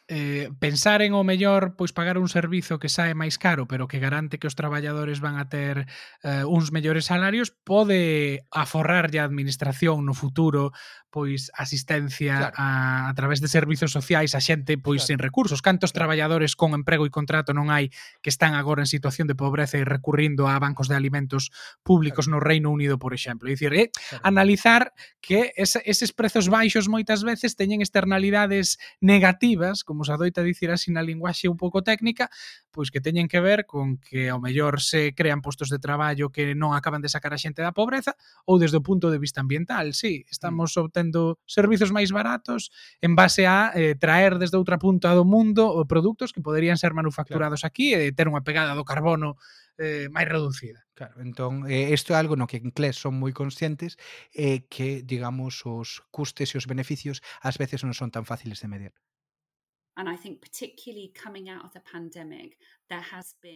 [0.09, 4.01] eh, pensar en o mellor pois pagar un servizo que sae máis caro pero que
[4.01, 5.85] garante que os traballadores van a ter
[6.25, 10.73] eh, uns mellores salarios pode aforrar a administración no futuro
[11.11, 12.55] pois asistencia claro.
[12.57, 15.09] a, a través de servizos sociais a xente pois claro.
[15.09, 15.65] sen recursos.
[15.65, 17.89] Cantos traballadores con emprego e contrato non hai
[18.21, 21.49] que están agora en situación de pobreza e recurrindo a bancos de alimentos
[21.81, 22.41] públicos claro.
[22.41, 23.49] no Reino Unido, por exemplo.
[23.49, 24.21] É dicir, é claro.
[24.25, 24.93] analizar
[25.25, 30.93] que es, eses prezos baixos moitas veces teñen externalidades negativas, como se adoita dicir así
[30.93, 32.29] na linguaxe un pouco técnica,
[32.69, 36.53] pois que teñen que ver con que ao mellor se crean postos de traballo que
[36.53, 38.13] non acaban de sacar a xente da pobreza
[38.45, 40.37] ou desde o punto de vista ambiental, sí, mm.
[40.37, 45.23] estamos mm obtendo servizos máis baratos en base a eh, traer desde outra punta do
[45.23, 47.71] mundo o produtos que poderían ser manufacturados claro.
[47.71, 49.39] aquí e ter unha pegada do carbono
[49.79, 50.83] eh, máis reducida.
[50.99, 53.95] Claro, entón, eh, isto é algo no que en inglés son moi conscientes
[54.35, 58.67] eh, que, digamos, os custes e os beneficios ás veces non son tan fáciles de
[58.67, 58.95] medir.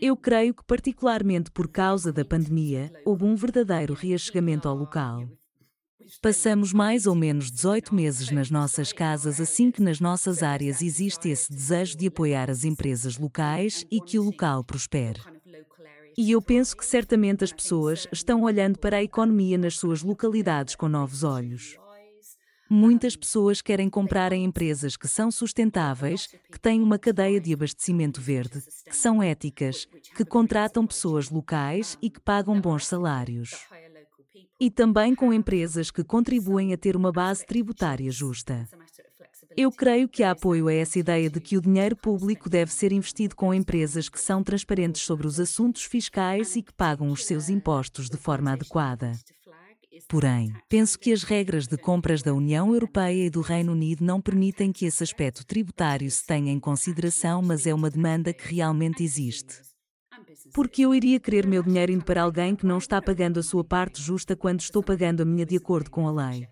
[0.03, 5.31] Eu creio que, particularmente por causa da pandemia, houve um verdadeiro reachegamento ao local.
[6.21, 11.29] Passamos mais ou menos 18 meses nas nossas casas, assim que nas nossas áreas existe
[11.29, 15.21] esse desejo de apoiar as empresas locais e que o local prospere.
[16.17, 20.75] E eu penso que certamente as pessoas estão olhando para a economia nas suas localidades
[20.75, 21.77] com novos olhos.
[22.69, 28.21] Muitas pessoas querem comprar em empresas que são sustentáveis, que têm uma cadeia de abastecimento
[28.21, 33.51] verde, que são éticas, que contratam pessoas locais e que pagam bons salários.
[34.63, 38.69] E também com empresas que contribuem a ter uma base tributária justa.
[39.57, 42.93] Eu creio que há apoio a essa ideia de que o dinheiro público deve ser
[42.93, 47.49] investido com empresas que são transparentes sobre os assuntos fiscais e que pagam os seus
[47.49, 49.11] impostos de forma adequada.
[50.09, 54.21] Porém, penso que as regras de compras da União Europeia e do Reino Unido não
[54.21, 59.03] permitem que esse aspecto tributário se tenha em consideração, mas é uma demanda que realmente
[59.03, 59.72] existe.
[60.53, 63.65] Porque eu iria querer meu dinheiro indo para alguém que não está pagando a sua
[63.65, 66.49] parte justa quando estou pagando a minha de acordo com a lei.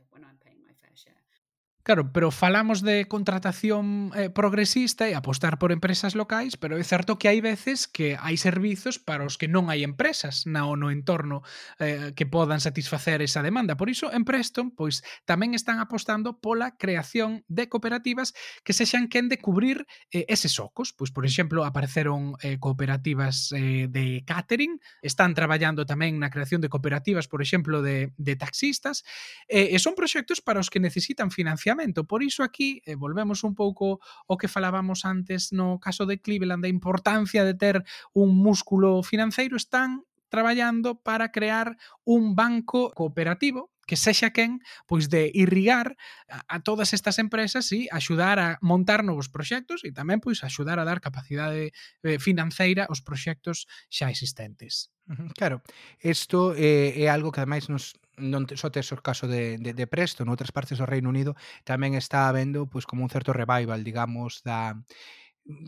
[1.83, 7.16] Claro, pero falamos de contratación eh, progresista e apostar por empresas locais, pero é certo
[7.16, 11.40] que hai veces que hai servizos para os que non hai empresas na no entorno
[11.81, 13.81] eh, que podan satisfacer esa demanda.
[13.81, 19.33] Por iso, en Preston, pois tamén están apostando pola creación de cooperativas que sexan quen
[19.33, 20.93] de cubrir eh, eses ocos.
[20.93, 26.69] Pois, por exemplo, apareceron eh, cooperativas eh, de catering, están traballando tamén na creación de
[26.69, 29.01] cooperativas, por exemplo, de, de taxistas,
[29.49, 32.04] eh, e son proxectos para os que necesitan financiar financiamento.
[32.04, 36.62] Por iso aquí eh, volvemos un pouco o que falábamos antes no caso de Cleveland,
[36.62, 43.98] da importancia de ter un músculo financeiro, están traballando para crear un banco cooperativo que
[43.98, 45.98] sexa quen pois de irrigar
[46.30, 50.78] a, a todas estas empresas e axudar a montar novos proxectos e tamén pois axudar
[50.78, 51.74] a dar capacidade
[52.06, 54.94] eh, financeira aos proxectos xa existentes.
[55.35, 55.59] Claro,
[55.98, 59.87] isto é, é algo que ademais nos non só tes o caso de, de, de
[59.88, 64.44] Presto, noutras partes do Reino Unido tamén está habendo pois, como un certo revival, digamos,
[64.44, 64.78] da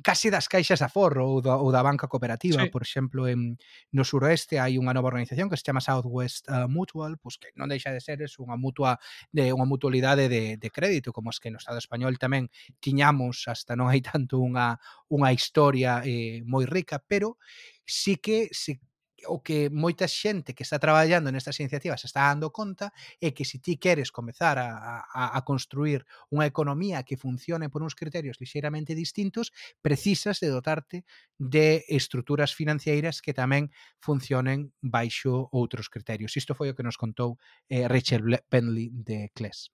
[0.03, 2.69] casi das caixas de aforro ou da, ou da banca cooperativa, sí.
[2.71, 3.59] por exemplo, en,
[3.91, 7.51] no suroeste hai unha nova organización que se chama Southwest uh, eh, Mutual, pois que
[7.57, 9.01] non deixa de ser es unha mutua
[9.33, 13.75] de unha mutualidade de, de crédito, como as que no Estado español tamén tiñamos hasta
[13.75, 14.79] non hai tanto unha
[15.11, 17.41] unha historia eh, moi rica, pero
[17.83, 18.79] sí que se
[19.27, 23.59] o que moita xente que está traballando nestas iniciativas está dando conta é que se
[23.59, 28.97] ti queres comezar a, a, a construir unha economía que funcione por uns criterios lixeiramente
[28.97, 31.05] distintos, precisas de dotarte
[31.37, 36.39] de estruturas financeiras que tamén funcionen baixo outros criterios.
[36.39, 37.37] Isto foi o que nos contou
[37.69, 39.71] eh, Rachel Bentley de CLES.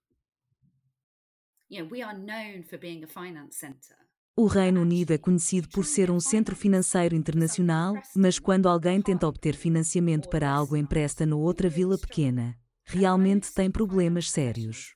[1.69, 4.08] Yeah, we are known for being a finance center.
[4.39, 9.27] O Reino Unido é conhecido por ser um centro financeiro internacional, mas quando alguém tenta
[9.27, 14.93] obter financiamento para algo empresta na outra vila pequena, realmente tem problemas sérios.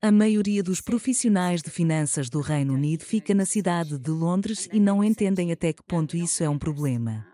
[0.00, 4.80] A maioria dos profissionais de finanças do Reino Unido fica na cidade de Londres e
[4.80, 7.26] não entendem até que ponto isso é um problema.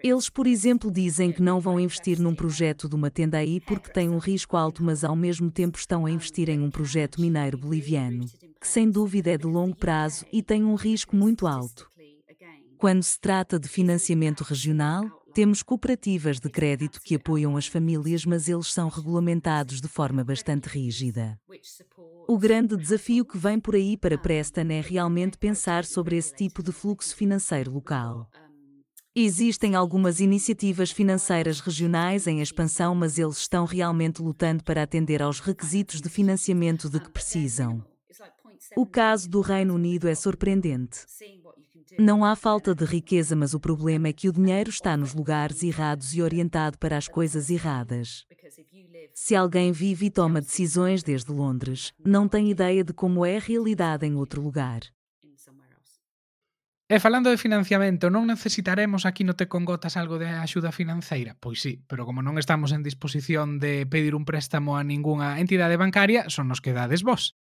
[0.00, 3.90] Eles, por exemplo, dizem que não vão investir num projeto de uma tenda aí porque
[3.90, 7.58] tem um risco alto, mas ao mesmo tempo estão a investir em um projeto mineiro
[7.58, 8.26] boliviano,
[8.60, 11.90] que sem dúvida é de longo prazo e tem um risco muito alto.
[12.78, 18.48] Quando se trata de financiamento regional, temos cooperativas de crédito que apoiam as famílias, mas
[18.48, 21.38] eles são regulamentados de forma bastante rígida.
[22.28, 26.62] O grande desafio que vem por aí para Preston é realmente pensar sobre esse tipo
[26.62, 28.28] de fluxo financeiro local.
[29.14, 35.40] Existem algumas iniciativas financeiras regionais em expansão, mas eles estão realmente lutando para atender aos
[35.40, 37.82] requisitos de financiamento de que precisam.
[38.76, 41.06] O caso do Reino Unido é surpreendente.
[41.98, 45.62] Não há falta de riqueza, mas o problema é que o dinheiro está nos lugares
[45.62, 48.26] errados e orientado para as coisas erradas.
[49.14, 53.40] Se alguém vive e toma decisões desde Londres, não tem ideia de como é a
[53.40, 54.80] realidade em outro lugar.
[56.88, 61.34] E falando de financiamento, non necesitaremos aquí no Te con Gotas algo de axuda financeira?
[61.34, 65.74] Pois sí, pero como non estamos en disposición de pedir un préstamo a ningunha entidade
[65.74, 67.34] bancaria, son nos que dades vos.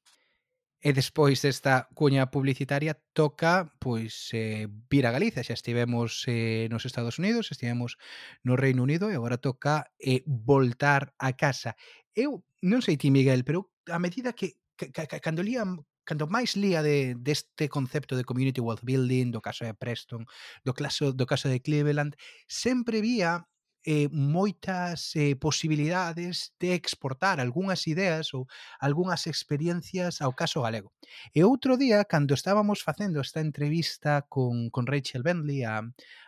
[0.84, 5.40] E despois desta cuña publicitaria toca pois eh, vir a Galicia.
[5.40, 7.96] Xa estivemos eh, nos Estados Unidos, estivemos
[8.44, 11.72] no Reino Unido e agora toca eh, voltar a casa.
[12.12, 15.64] Eu non sei ti, Miguel, pero a medida que, que, que, que cando lía
[16.04, 20.28] cando máis lía de deste concepto de community wealth building, do caso de Preston,
[20.60, 22.12] do caso do caso de Cleveland,
[22.44, 23.48] sempre vía
[23.84, 28.48] eh, moitas eh, posibilidades de exportar algunhas ideas ou
[28.80, 30.90] algunhas experiencias ao caso galego.
[31.36, 35.84] E outro día, cando estábamos facendo esta entrevista con, con Rachel Bentley, a,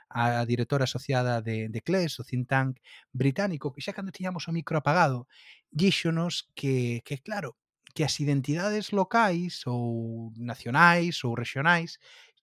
[0.08, 2.78] a directora asociada de, de CLES, o think tank
[3.12, 5.26] británico, que xa cando tiñamos o micro apagado,
[5.72, 7.56] díxonos que, que claro,
[7.96, 11.96] que as identidades locais ou nacionais ou regionais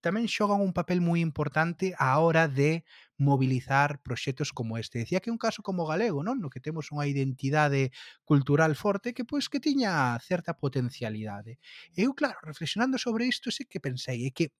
[0.04, 2.84] tamén xogan un papel moi importante á hora de
[3.24, 5.00] mobilizar proxectos como este.
[5.00, 6.44] Decía que é un caso como galego, non?
[6.44, 7.96] No que temos unha identidade
[8.28, 11.58] cultural forte que pois que tiña certa potencialidade.
[11.96, 14.52] Eu, claro, reflexionando sobre isto, sei que pensei, é que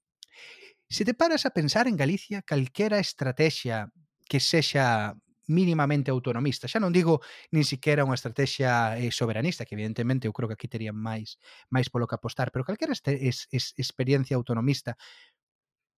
[0.88, 3.92] se te paras a pensar en Galicia, calquera estrategia
[4.28, 5.16] que sexa
[5.46, 6.68] mínimamente autonomista.
[6.68, 7.20] Xa non digo
[7.52, 11.36] nin siquiera unha estrategia eh, soberanista, que evidentemente eu creo que aquí terían máis
[11.68, 14.96] máis polo que apostar, pero calquera este, es, es, experiencia autonomista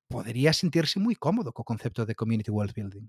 [0.08, 3.08] podría sentirse muy cómodo con conceptos de community wealth building.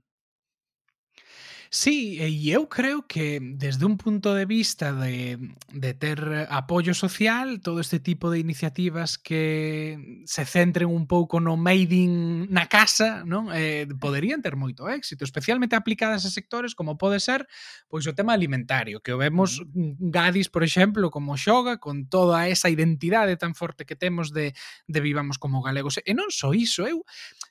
[1.69, 6.93] Sí, eh, e eu creo que desde un punto de vista de, de ter apoio
[6.93, 12.71] social, todo este tipo de iniciativas que se centren un pouco no made in na
[12.71, 13.51] casa, non?
[13.51, 17.43] Eh, poderían ter moito éxito, especialmente aplicadas a sectores como pode ser
[17.91, 20.07] pois o tema alimentario, que o vemos mm.
[20.07, 24.55] Gadis, por exemplo, como xoga con toda esa identidade tan forte que temos de,
[24.87, 25.99] de vivamos como galegos.
[25.99, 27.03] E non só iso, eu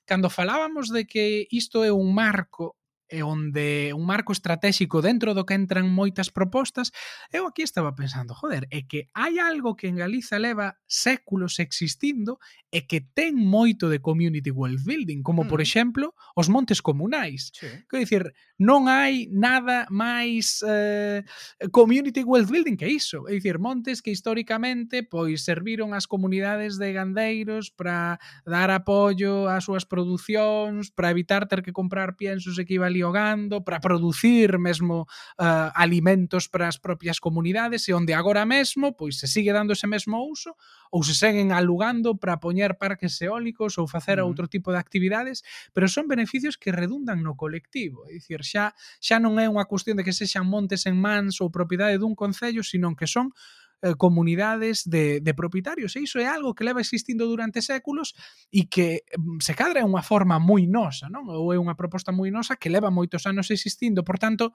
[0.09, 5.47] cando falábamos de que isto é un marco e onde un marco estratéxico dentro do
[5.47, 6.91] que entran moitas propostas,
[7.31, 12.39] eu aquí estaba pensando, joder, é que hai algo que en Galiza leva séculos existindo
[12.75, 15.49] e que ten moito de community wealth building, como mm.
[15.49, 15.67] por hmm.
[15.67, 17.55] exemplo os montes comunais.
[17.55, 17.71] Sí.
[17.87, 18.25] Quero dicir,
[18.57, 21.21] non hai nada máis eh,
[21.69, 23.29] community wealth building que iso.
[23.29, 28.17] É dicir, montes que históricamente pois serviron as comunidades de gandeiros para
[28.49, 33.81] dar apoio ás súas producións, para evitar ter que comprar piensos equivalí ao gando, para
[33.81, 35.05] producir mesmo
[35.37, 39.87] eh, alimentos para as propias comunidades e onde agora mesmo pois se sigue dando ese
[39.87, 40.57] mesmo uso
[40.91, 44.33] ou se seguen alugando para poñer parques eólicos ou facer uh -huh.
[44.33, 45.45] outro tipo de actividades,
[45.77, 48.73] pero son beneficios que redundan no colectivo, é dicir, xa
[49.03, 52.63] xa non é unha cuestión de que sexan montes en mans ou propiedade dun concello,
[52.63, 53.35] senón que son
[53.83, 55.99] eh, comunidades de, de propietarios.
[55.99, 58.15] E iso é algo que leva existindo durante séculos
[58.49, 61.27] e que mm, se cadra é unha forma moi nosa, non?
[61.29, 64.55] Ou é unha proposta moi nosa que leva moitos anos existindo, por tanto,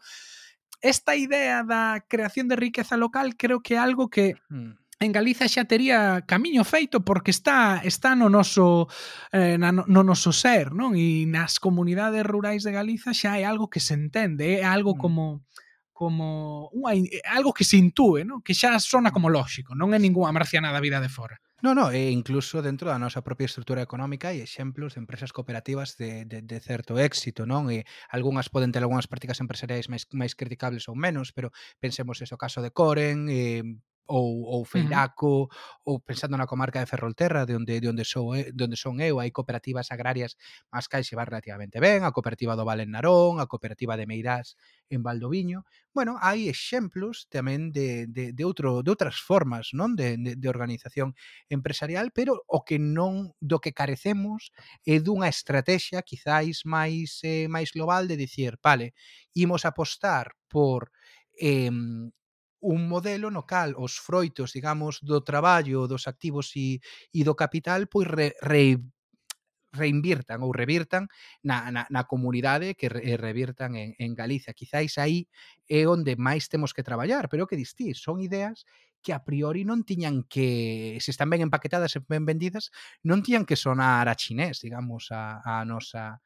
[0.81, 5.49] esta idea da creación de riqueza local creo que é algo que mm en Galiza
[5.49, 8.85] xa tería camiño feito porque está está no noso
[9.33, 10.93] eh, na, no noso ser, non?
[10.93, 14.99] E nas comunidades rurais de Galiza xa é algo que se entende, é algo mm.
[15.01, 15.23] como
[15.89, 16.97] como unha,
[17.29, 18.45] algo que se intúe, non?
[18.45, 21.41] Que xa sona como lóxico, non é ningunha marcianada vida de fora.
[21.61, 25.93] No, no, e incluso dentro da nosa propia estrutura económica hai exemplos de empresas cooperativas
[25.93, 27.69] de, de, de certo éxito, non?
[27.73, 32.33] E algunhas poden ter algunhas prácticas empresariais máis, máis criticables ou menos, pero pensemos ese
[32.33, 33.61] o caso de Coren, e
[34.11, 35.95] ou, ou Feiraco, uh -huh.
[35.95, 39.23] ou pensando na comarca de Ferrolterra, de onde, de onde, sou, de onde son eu,
[39.23, 40.35] hai cooperativas agrarias
[40.71, 44.59] máis se va relativamente ben, a cooperativa do Val en Narón, a cooperativa de Meirás
[44.91, 45.63] en Valdoviño.
[45.95, 50.47] Bueno, hai exemplos tamén de, de, de, outro, de outras formas non de, de, de
[50.51, 51.15] organización
[51.47, 54.51] empresarial, pero o que non do que carecemos
[54.83, 58.91] é dunha estrategia quizáis máis eh, máis global de dicir, vale,
[59.35, 60.91] imos apostar por
[61.39, 61.71] eh,
[62.61, 66.79] un modelo no cal os froitos, digamos, do traballo, dos activos e,
[67.11, 68.77] e do capital, pois re, re,
[69.71, 71.07] reinvirtan ou revirtan
[71.43, 74.53] na, na, na comunidade que re, eh, revirtan en, en Galicia.
[74.53, 75.27] Quizáis aí
[75.67, 78.67] é onde máis temos que traballar, pero que distís, son ideas
[79.01, 82.69] que a priori non tiñan que, se están ben empaquetadas e ben vendidas,
[83.01, 86.21] non tiñan que sonar a chinés, digamos, a, a nosa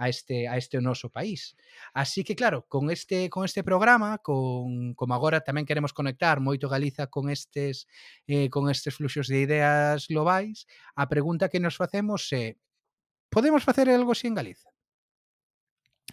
[0.00, 1.54] a este a este noso país.
[1.92, 6.72] Así que claro, con este con este programa, con como agora tamén queremos conectar moito
[6.72, 7.84] Galiza con estes
[8.24, 10.64] eh, con estes fluxos de ideas globais,
[10.96, 12.56] a pregunta que nos facemos é
[13.28, 14.69] podemos facer algo así en Galiza?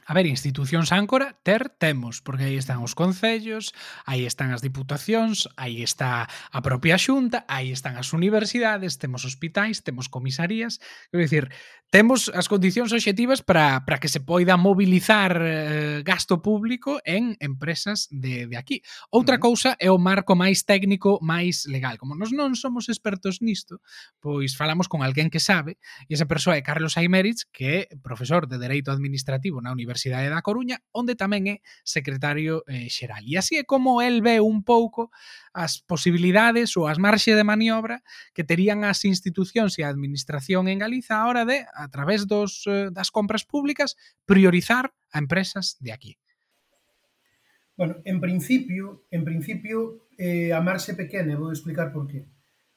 [0.08, 3.76] A ver, institucións áncora ter temos, porque aí están os concellos,
[4.08, 9.84] aí están as diputacións, aí está a propia xunta, aí están as universidades, temos hospitais,
[9.84, 10.80] temos comisarías,
[11.12, 11.52] quero dicir,
[11.92, 18.08] temos as condicións obxectivas para, para que se poida mobilizar eh, gasto público en empresas
[18.08, 18.88] de, de aquí.
[19.12, 19.44] Outra uh -huh.
[19.44, 22.00] cousa é o marco máis técnico, máis legal.
[22.00, 23.84] Como nós non somos expertos nisto,
[24.24, 25.76] pois falamos con alguén que sabe,
[26.08, 30.30] e esa persoa é Carlos Aimerich, que é profesor de Dereito Administrativo na Universidade Universidade
[30.30, 33.26] da Coruña, onde tamén é secretario eh, xeral.
[33.26, 35.10] E así é como el ve un pouco
[35.58, 38.06] as posibilidades ou as marxe de maniobra
[38.38, 42.70] que terían as institucións e a administración en Galiza a hora de, a través dos,
[42.70, 43.98] eh, das compras públicas,
[44.30, 46.14] priorizar a empresas de aquí.
[47.74, 52.30] Bueno, en principio, en principio eh, a marxe pequena, vou explicar por qué.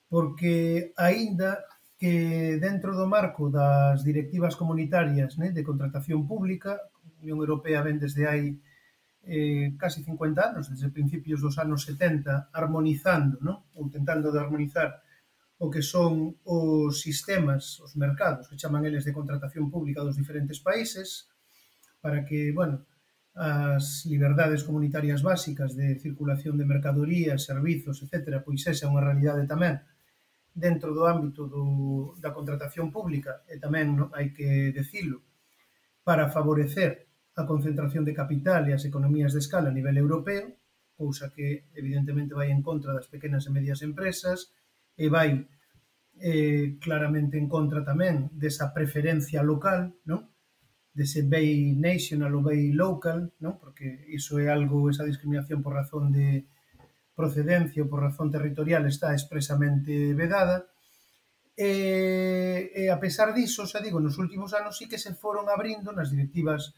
[0.09, 1.61] Porque aínda
[2.01, 6.81] que dentro do marco das directivas comunitarias né, de contratación pública,
[7.23, 8.57] Unión Europea ven desde hai
[9.25, 13.69] eh, casi 50 anos, desde principios dos anos 70, armonizando, non?
[13.77, 15.05] ou tentando de armonizar
[15.61, 20.57] o que son os sistemas, os mercados, que chaman eles de contratación pública dos diferentes
[20.65, 21.29] países,
[22.01, 22.89] para que, bueno,
[23.37, 29.45] as liberdades comunitarias básicas de circulación de mercadorías, servizos, etc., pois esa é unha realidade
[29.45, 29.85] tamén
[30.57, 35.21] dentro do ámbito do, da contratación pública, e tamén no, hai que decilo,
[36.01, 40.57] para favorecer a concentración de capital e as economías de escala a nivel europeo,
[40.99, 44.53] cousa que evidentemente vai en contra das pequenas e medias empresas
[44.99, 45.49] e vai
[46.21, 50.29] eh, claramente en contra tamén desa preferencia local, non?
[50.93, 53.57] dese bay national ou bay local, non?
[53.57, 56.45] porque iso é algo, esa discriminación por razón de
[57.17, 60.69] procedencia ou por razón territorial está expresamente vedada,
[61.57, 65.93] e, e a pesar diso, xa digo, nos últimos anos sí que se foron abrindo
[65.97, 66.77] nas directivas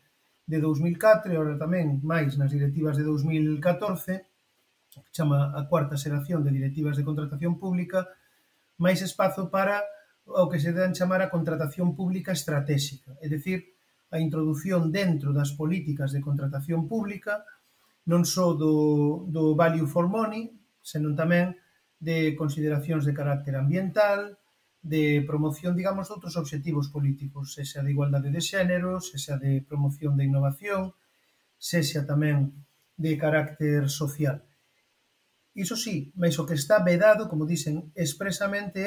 [0.53, 4.29] de 2004 e ahora tamén máis nas directivas de 2014,
[4.93, 8.05] que chama a cuarta xeración de directivas de contratación pública,
[8.77, 9.81] máis espazo para
[10.29, 13.65] o que se dan chamar a contratación pública estratégica, é dicir,
[14.13, 17.49] a introdución dentro das políticas de contratación pública
[18.05, 20.53] non só do, do value for money,
[20.85, 21.57] senón tamén
[21.97, 24.37] de consideracións de carácter ambiental,
[24.83, 30.18] de promoción, digamos, de outros obxectivos políticos, sexa de igualdade de xénero, sexa de promoción
[30.18, 30.99] de innovación,
[31.55, 32.51] sexa tamén
[32.99, 34.43] de carácter social.
[35.55, 38.83] Iso sí, mas o que está vedado, como dicen expresamente,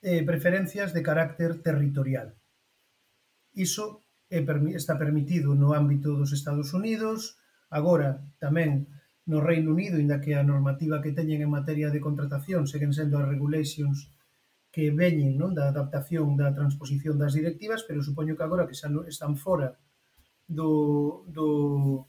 [0.00, 2.32] é eh, preferencias de carácter territorial.
[3.52, 4.40] Iso é,
[4.72, 7.36] está permitido no ámbito dos Estados Unidos,
[7.68, 8.88] agora tamén
[9.28, 13.20] no Reino Unido, inda que a normativa que teñen en materia de contratación seguen sendo
[13.20, 14.08] as regulations
[14.78, 18.86] que veñen non da adaptación, da transposición das directivas, pero supoño que agora que xa
[18.86, 19.74] non están fora
[20.46, 22.06] do, do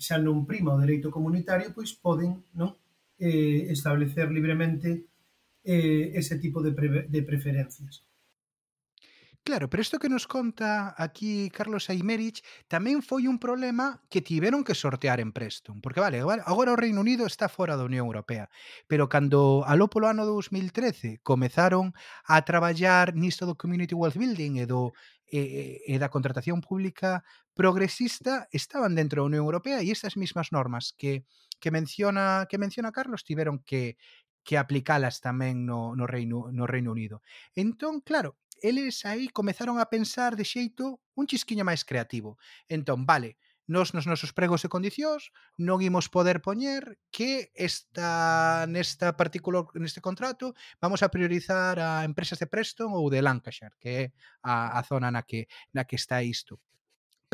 [0.00, 2.72] xa non prima o dereito comunitario, pois poden non
[3.20, 5.12] eh, establecer libremente
[5.60, 8.00] eh, ese tipo de, pre, de preferencias.
[9.46, 14.64] Claro, pero isto que nos conta aquí Carlos Aymerich tamén foi un problema que tiveron
[14.64, 18.48] que sortear en Preston, porque vale, agora o Reino Unido está fora da Unión Europea,
[18.88, 21.92] pero cando aló polo ano 2013 comezaron
[22.24, 24.96] a traballar nisto do Community Wealth Building e do
[25.28, 27.20] e, eh, e eh, da contratación pública
[27.52, 31.28] progresista estaban dentro da Unión Europea e estas mismas normas que
[31.60, 33.96] que menciona que menciona Carlos tiveron que
[34.44, 37.24] que aplicalas tamén no, no, Reino, no Reino Unido.
[37.56, 42.36] Entón, claro, eles aí comezaron a pensar de xeito un chisquiño máis creativo.
[42.68, 49.16] Entón, vale, nos nos nosos pregos e condicións non imos poder poñer que esta nesta
[49.16, 50.52] particular neste contrato
[50.84, 54.04] vamos a priorizar a empresas de Preston ou de Lancashire, que é
[54.44, 56.60] a, a zona na que na que está isto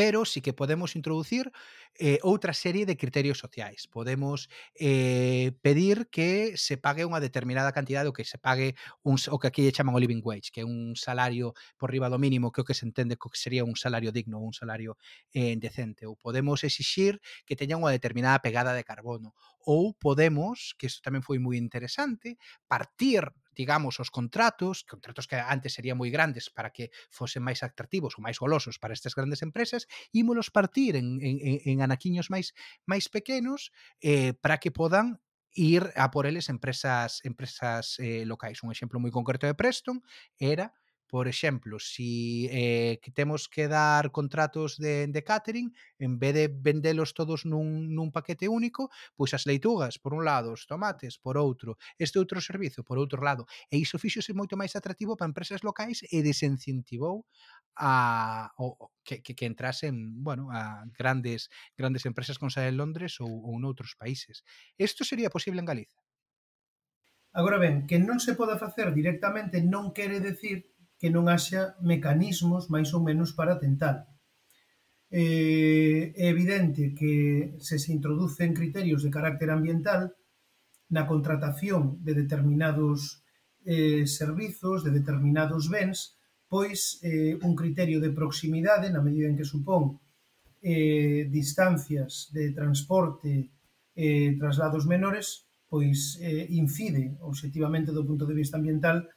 [0.00, 1.52] pero sí que podemos introducir
[1.98, 3.84] eh, outra serie de criterios sociais.
[3.84, 9.36] Podemos eh, pedir que se pague unha determinada cantidade ou que se pague un, o
[9.36, 12.48] que aquí lle chaman o living wage, que é un salario por riba do mínimo,
[12.48, 14.96] que o que se entende que sería un salario digno, un salario
[15.36, 16.08] eh, decente.
[16.08, 19.36] Ou podemos exixir que teña unha determinada pegada de carbono.
[19.68, 23.28] Ou podemos, que isto tamén foi moi interesante, partir
[23.60, 28.24] digamos, os contratos, contratos que antes serían moi grandes para que fosen máis atractivos ou
[28.24, 29.84] máis golosos para estas grandes empresas,
[30.16, 31.36] ímolos partir en, en,
[31.68, 32.56] en anaquiños máis
[32.88, 33.68] máis pequenos
[34.00, 35.20] eh, para que podan
[35.52, 38.64] ir a por eles empresas empresas eh, locais.
[38.64, 40.00] Un exemplo moi concreto de Preston
[40.40, 40.72] era
[41.10, 46.46] Por exemplo, si eh, que temos que dar contratos de, de catering, en vez de
[46.46, 51.34] vendelos todos nun, nun paquete único, pois as leitugas, por un lado, os tomates, por
[51.34, 53.50] outro, este outro servizo, por outro lado.
[53.74, 57.26] E iso fixose moito máis atractivo para empresas locais e desincentivou
[57.74, 63.18] a o, que, que, que entrasen bueno, a grandes grandes empresas con sede en Londres
[63.18, 64.46] ou, ou noutros países.
[64.78, 65.98] Isto sería posible en Galiza?
[67.34, 70.70] Agora ben, que non se poda facer directamente non quere decir
[71.00, 74.04] que non haxa mecanismos máis ou menos para tentalo.
[75.08, 80.12] Eh, é evidente que se se introducen criterios de carácter ambiental
[80.92, 83.24] na contratación de determinados
[83.64, 86.20] eh, servizos, de determinados bens,
[86.52, 89.98] pois eh, un criterio de proximidade, na medida en que supón
[90.60, 93.48] eh, distancias de transporte
[93.96, 99.08] eh, traslados menores, pois eh, incide objetivamente do punto de vista ambiental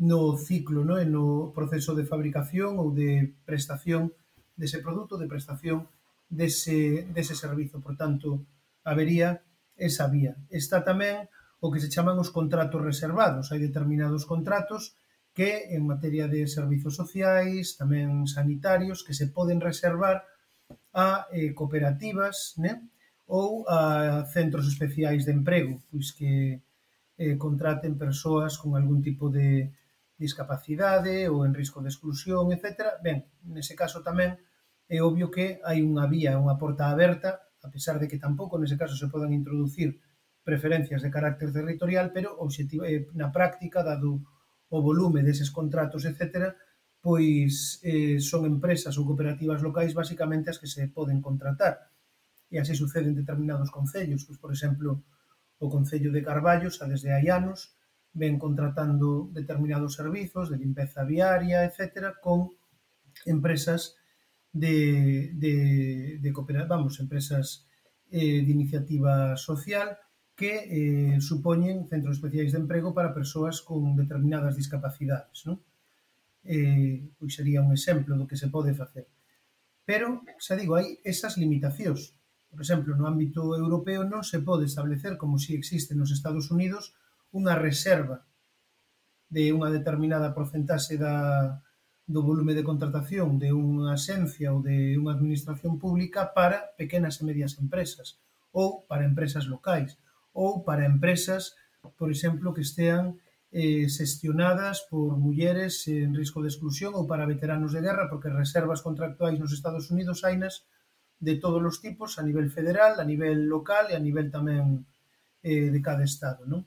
[0.00, 0.96] no ciclo, no?
[0.96, 4.16] e no proceso de fabricación ou de prestación
[4.56, 5.84] dese produto, de prestación
[6.32, 7.84] dese, dese servizo.
[7.84, 8.40] Por tanto,
[8.80, 9.44] habería
[9.76, 10.40] esa vía.
[10.48, 11.28] Está tamén
[11.60, 13.52] o que se chaman os contratos reservados.
[13.52, 14.96] Hai determinados contratos
[15.36, 20.24] que en materia de servizos sociais, tamén sanitarios, que se poden reservar
[20.96, 22.88] a eh, cooperativas né?
[23.28, 26.64] ou a centros especiais de emprego, pois que
[27.20, 29.70] eh, contraten persoas con algún tipo de,
[30.20, 33.00] discapacidade ou en risco de exclusión, etc.
[33.00, 34.36] Ben, nese caso tamén
[34.84, 38.76] é obvio que hai unha vía, unha porta aberta, a pesar de que tampouco nese
[38.76, 39.96] caso se podan introducir
[40.44, 44.20] preferencias de carácter territorial, pero objetivo, eh, na práctica, dado
[44.68, 46.52] o volume deses contratos, etc.,
[47.00, 51.88] pois eh, son empresas ou cooperativas locais basicamente as que se poden contratar.
[52.52, 54.28] E así sucede en determinados concellos.
[54.28, 55.00] Pois, por exemplo,
[55.60, 57.72] o Concello de Carballos, xa desde hai anos,
[58.12, 62.50] ven contratando determinados servizos de limpeza viaria, etcétera, con
[63.26, 63.96] empresas
[64.52, 67.66] de, de, de cooperativas, vamos, empresas
[68.10, 69.98] eh, de iniciativa social
[70.34, 75.44] que eh, supoñen centros especiais de emprego para persoas con determinadas discapacidades.
[75.44, 75.60] Non?
[76.48, 79.06] Eh, pois sería un exemplo do que se pode facer.
[79.84, 82.16] Pero, xa digo, hai esas limitacións.
[82.48, 86.96] Por exemplo, no ámbito europeo non se pode establecer, como si existe nos Estados Unidos,
[87.30, 88.26] unha reserva
[89.30, 91.62] de unha determinada porcentaxe da,
[92.10, 97.26] do volume de contratación de unha asencia ou de unha administración pública para pequenas e
[97.28, 98.18] medias empresas
[98.50, 99.94] ou para empresas locais
[100.34, 101.54] ou para empresas,
[101.94, 103.22] por exemplo, que estean
[103.54, 108.82] eh, xestionadas por mulleres en risco de exclusión ou para veteranos de guerra, porque reservas
[108.82, 110.66] contractuais nos Estados Unidos hainas
[111.18, 114.86] de todos os tipos, a nivel federal, a nivel local e a nivel tamén
[115.42, 116.66] eh, de cada estado, non?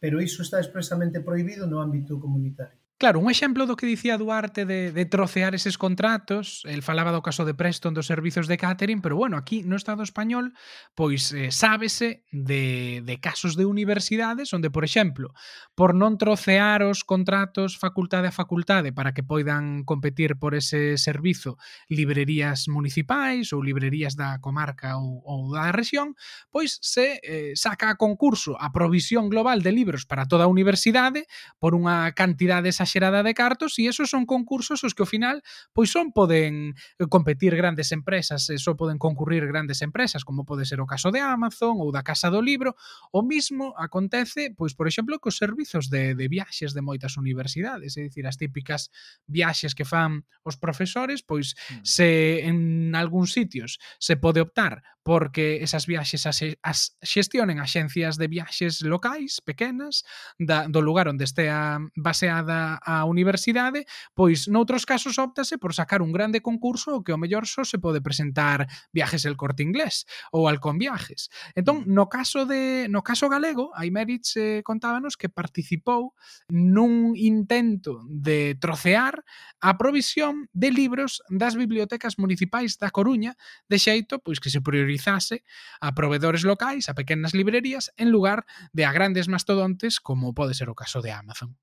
[0.00, 2.77] Pero iso está expresamente prohibido no ámbito comunitario.
[2.98, 7.22] Claro, un exemplo do que dicía Duarte de, de trocear eses contratos, el falaba do
[7.22, 10.50] caso de Preston dos servizos de catering, pero bueno, aquí no Estado español,
[10.98, 15.30] pois eh, sábese de, de casos de universidades onde, por exemplo,
[15.78, 21.54] por non trocear os contratos facultade a facultade para que poidan competir por ese servizo
[21.86, 26.18] librerías municipais ou librerías da comarca ou, ou da región,
[26.50, 31.30] pois se eh, saca a concurso a provisión global de libros para toda a universidade
[31.62, 35.44] por unha cantidade esa xerada de cartos e esos son concursos os que ao final
[35.76, 40.64] pois son poden eh, competir grandes empresas, eh, só poden concurrir grandes empresas, como pode
[40.64, 42.74] ser o caso de Amazon ou da Casa do Libro,
[43.12, 48.08] o mismo acontece, pois por exemplo, cos servizos de, de viaxes de moitas universidades, é
[48.08, 48.88] dicir, as típicas
[49.28, 51.84] viaxes que fan os profesores, pois mm.
[51.84, 52.08] se
[52.48, 58.84] en algúns sitios se pode optar porque esas viaxes as, as xestionen axencias de viaxes
[58.84, 60.04] locais pequenas
[60.36, 66.12] da, do lugar onde estea baseada a universidade, pois noutros casos optase por sacar un
[66.12, 70.76] grande concurso que o mellor só se pode presentar viajes el corte inglés ou Alcón
[70.76, 71.32] Viajes.
[71.56, 71.96] Entón, mm.
[71.96, 76.12] no caso de no caso galego, Aimerich eh, contábanos que participou
[76.52, 79.24] nun intento de trocear
[79.64, 83.40] a provisión de libros das bibliotecas municipais da Coruña,
[83.72, 85.44] de xeito pois que se priorizou rentabilizase
[85.80, 90.68] a provedores locais, a pequenas librerías, en lugar de a grandes mastodontes como pode ser
[90.70, 91.54] o caso de Amazon.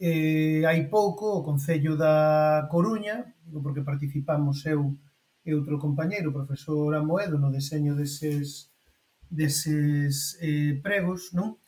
[0.00, 4.96] Eh, hai pouco o Concello da Coruña, porque participamos eu
[5.44, 8.72] e outro compañeiro, o profesor Amoedo, no deseño deses,
[9.28, 11.60] deses eh, pregos, non?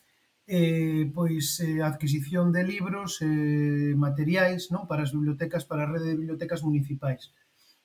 [0.44, 5.90] Eh, pois eh, adquisición de libros e eh, materiais non para as bibliotecas, para a
[5.92, 7.32] rede de bibliotecas municipais.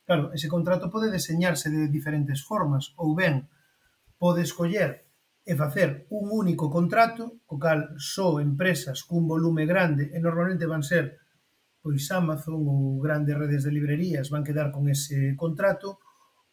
[0.08, 3.52] Claro, ese contrato pode deseñarse de diferentes formas, ou ben,
[4.16, 5.04] pode escoller
[5.44, 10.80] e facer un único contrato, co cal só empresas cun volume grande, e normalmente van
[10.80, 11.20] ser
[11.84, 16.00] pois Amazon ou grandes redes de librerías van quedar con ese contrato,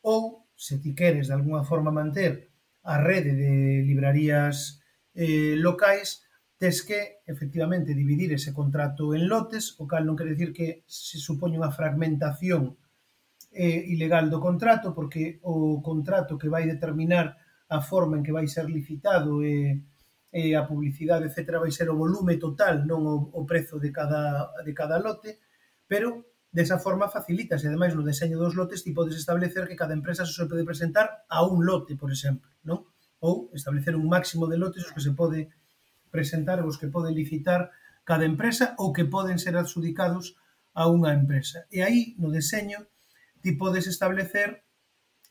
[0.03, 2.51] ou, se ti queres de alguna forma manter
[2.83, 4.83] a rede de librarías
[5.15, 6.27] eh, locais,
[6.59, 11.23] tes que efectivamente dividir ese contrato en lotes, o cal non quer decir que se
[11.23, 12.83] supoñe unha fragmentación
[13.55, 17.39] eh, ilegal do contrato porque o contrato que vai determinar
[17.71, 19.79] a forma en que vai ser licitado e,
[20.35, 24.51] e a publicidade, etc., vai ser o volume total, non o, o prezo de cada,
[24.67, 25.39] de cada lote,
[25.87, 29.95] pero desa forma facilitas e ademais no deseño dos lotes ti podes establecer que cada
[29.95, 32.87] empresa só se pode presentar a un lote, por exemplo, non?
[33.23, 35.51] Ou establecer un máximo de lotes os que se pode
[36.15, 37.75] presentar os que pode licitar
[38.07, 40.39] cada empresa ou que poden ser adxudicados
[40.75, 41.67] a unha empresa.
[41.75, 42.87] E aí, no deseño,
[43.45, 44.65] ti podes establecer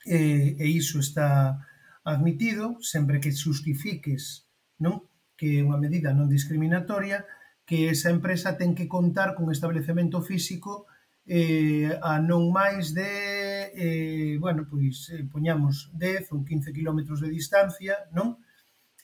[0.05, 1.57] eh, e iso está
[2.05, 4.45] admitido sempre que justifiques
[4.77, 7.25] non que é unha medida non discriminatoria
[7.65, 10.85] que esa empresa ten que contar con establecemento físico
[11.25, 17.31] eh, a non máis de, eh, bueno, pois, eh, poñamos 10 ou 15 km de
[17.31, 18.43] distancia, non?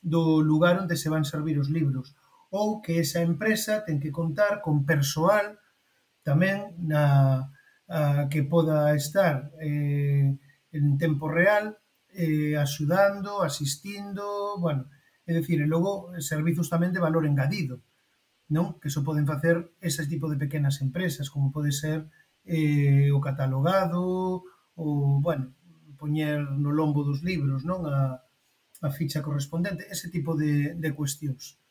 [0.04, 2.12] Do lugar onde se van servir os libros.
[2.52, 5.56] Ou que esa empresa ten que contar con persoal
[6.28, 7.48] tamén na,
[7.90, 10.38] a, que poda estar eh,
[10.72, 11.82] en tempo real
[12.14, 14.90] eh, axudando, asistindo, bueno,
[15.26, 17.82] é dicir, e logo servizos tamén de valor engadido,
[18.50, 18.82] non?
[18.82, 22.10] Que só poden facer ese tipo de pequenas empresas, como pode ser
[22.46, 25.54] eh, o catalogado, ou, bueno,
[25.98, 27.86] poñer no lombo dos libros, non?
[27.86, 28.26] A,
[28.82, 31.62] a ficha correspondente, ese tipo de, de cuestións.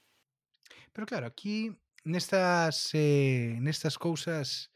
[0.95, 1.75] Pero claro, aquí
[2.07, 4.71] nestas eh, nestas cousas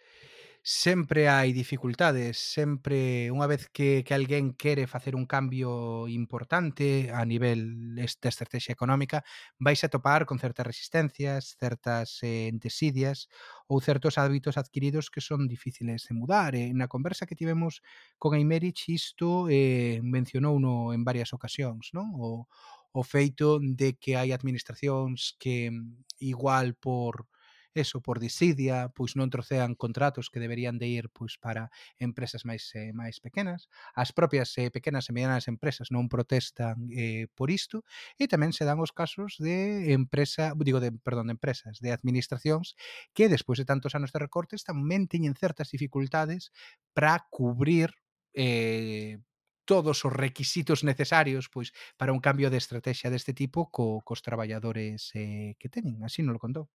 [0.63, 7.27] sempre hai dificultades, sempre unha vez que, que alguén quere facer un cambio importante a
[7.27, 9.27] nivel desta estrategia económica,
[9.59, 13.27] vais a topar con certas resistencias, certas eh, entesidias
[13.67, 16.55] ou certos hábitos adquiridos que son difíciles de mudar.
[16.55, 17.83] Eh, na conversa que tivemos
[18.23, 22.15] con Eimerich isto eh, mencionou no en varias ocasións, non?
[22.15, 22.47] O,
[22.95, 27.27] o feito de que hai administracións que mm, igual por
[27.75, 32.73] eso por disidia, pois non trocean contratos que deberían de ir pois para empresas máis
[32.77, 33.69] eh, máis pequenas.
[33.97, 37.85] As propias eh, pequenas e medianas empresas non protestan eh, por isto
[38.21, 42.77] e tamén se dan os casos de empresa, digo de perdón, de empresas, de administracións
[43.17, 46.53] que despois de tantos anos de recortes tamén teñen certas dificultades
[46.93, 47.91] para cubrir
[48.35, 49.19] eh,
[49.65, 55.11] todos os requisitos necesarios pois para un cambio de estrategia deste tipo co, cos traballadores
[55.15, 56.67] eh, que teñen, así non lo contou.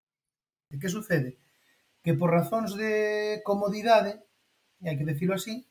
[0.72, 1.40] E que sucede?
[2.04, 2.92] Que por razóns de
[3.48, 4.12] comodidade,
[4.82, 5.64] e hai que decirlo así,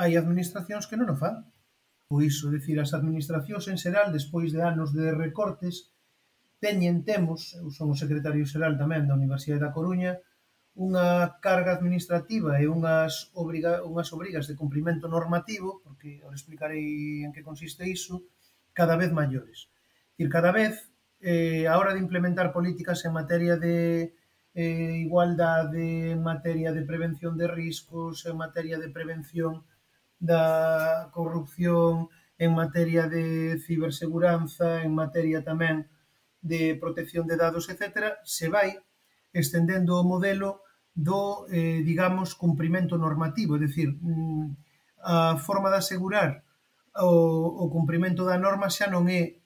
[0.00, 1.36] hai administracións que non o fan.
[2.08, 5.92] Por iso, decir, as administracións en xeral, despois de anos de recortes,
[6.64, 10.18] teñen, temos, eu son o secretario xeral tamén da Universidade da Coruña,
[10.76, 17.30] unha carga administrativa e unhas, obriga, unhas obrigas de cumprimento normativo, porque ahora explicarei en
[17.34, 18.24] que consiste iso,
[18.72, 19.68] cada vez maiores.
[20.16, 20.88] Dicir, cada vez,
[21.20, 24.14] eh, a hora de implementar políticas en materia de
[24.54, 29.64] eh, igualdade, en materia de prevención de riscos, en materia de prevención
[30.18, 35.88] da corrupción, en materia de ciberseguranza, en materia tamén
[36.40, 38.80] de protección de dados, etc., se vai
[39.32, 44.56] estendendo o modelo do, eh, digamos, cumprimento normativo, é dicir, mm,
[45.00, 46.44] a forma de asegurar
[46.96, 49.40] o, o cumprimento da norma xa non é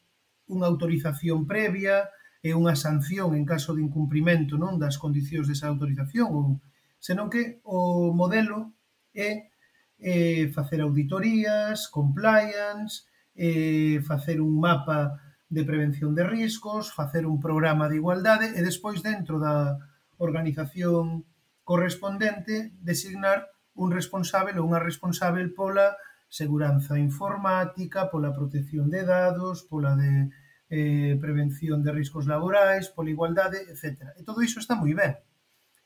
[0.48, 2.10] unha autorización previa,
[2.44, 6.60] e unha sanción en caso de incumprimento non das condicións desa autorización, ou,
[7.00, 8.76] senón que o modelo
[9.16, 9.48] é
[9.96, 15.16] eh, facer auditorías, compliance, eh, facer un mapa
[15.48, 19.80] de prevención de riscos, facer un programa de igualdade e despois dentro da
[20.20, 21.24] organización
[21.64, 25.96] correspondente designar un responsável ou unha responsável pola
[26.28, 30.28] seguranza informática, pola protección de dados, pola de
[30.74, 34.10] eh, prevención de riscos laborais, pola igualdade, etc.
[34.18, 35.14] E todo iso está moi ben.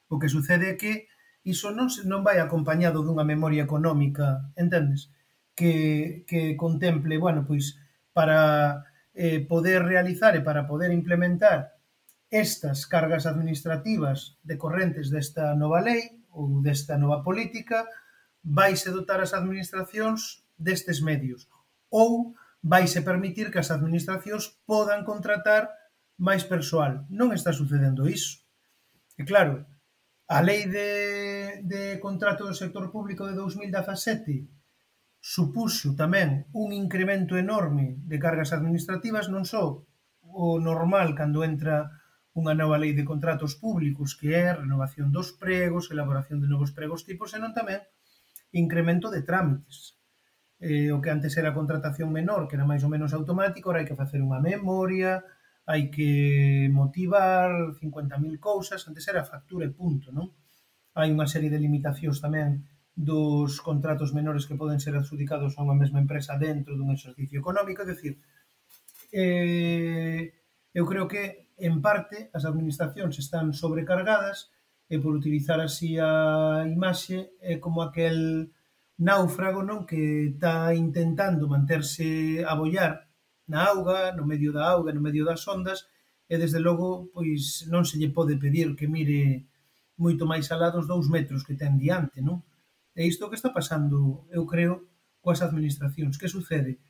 [0.08, 1.12] O que sucede é que
[1.44, 5.12] iso non, non vai acompañado dunha memoria económica, entendes?
[5.52, 7.76] Que, que contemple, bueno, pois,
[8.16, 11.76] para eh, poder realizar e para poder implementar
[12.32, 17.84] estas cargas administrativas decorrentes desta nova lei ou desta nova política,
[18.40, 21.44] vaise dotar as administracións destes medios.
[21.92, 22.32] Ou
[22.62, 25.70] vaise permitir que as administracións podan contratar
[26.18, 27.06] máis persoal.
[27.08, 28.42] Non está sucedendo iso.
[29.18, 29.66] E claro,
[30.28, 34.46] a lei de, de contrato do sector público de 2017
[35.18, 39.82] supuxo tamén un incremento enorme de cargas administrativas, non só
[40.22, 41.90] o normal cando entra
[42.38, 46.70] unha nova lei de contratos públicos, que é a renovación dos pregos, elaboración de novos
[46.70, 47.82] pregos tipos, senón tamén
[48.54, 49.97] incremento de trámites
[50.60, 53.88] eh, o que antes era contratación menor, que era máis ou menos automático, ahora hai
[53.88, 55.22] que facer unha memoria,
[55.68, 60.34] hai que motivar 50.000 cousas, antes era factura e punto, non?
[60.98, 62.66] Hai unha serie de limitacións tamén
[62.98, 67.86] dos contratos menores que poden ser adjudicados a unha mesma empresa dentro dun exercicio económico,
[67.86, 68.18] é dicir,
[69.14, 70.34] eh,
[70.74, 74.50] eu creo que en parte as administracións están sobrecargadas
[74.90, 78.50] e por utilizar así a imaxe é como aquel
[78.98, 83.06] náufrago, non, que está intentando manterse a bollar
[83.48, 85.88] na auga, no medio da auga, no medio das ondas,
[86.28, 89.48] e desde logo pois non se lle pode pedir que mire
[89.96, 92.44] moito máis alá dos dous metros que ten diante, non?
[92.92, 94.90] E isto que está pasando, eu creo,
[95.24, 96.20] coas administracións.
[96.20, 96.82] Que sucede?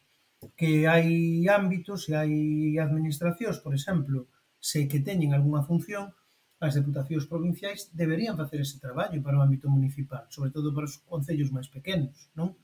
[0.59, 2.35] Que hai ámbitos e hai
[2.81, 4.27] administracións, por exemplo,
[4.59, 6.11] se que teñen algunha función,
[6.59, 10.99] as deputacións provinciais deberían facer ese traballo para o ámbito municipal, sobre todo para os
[11.07, 12.59] concellos máis pequenos, non?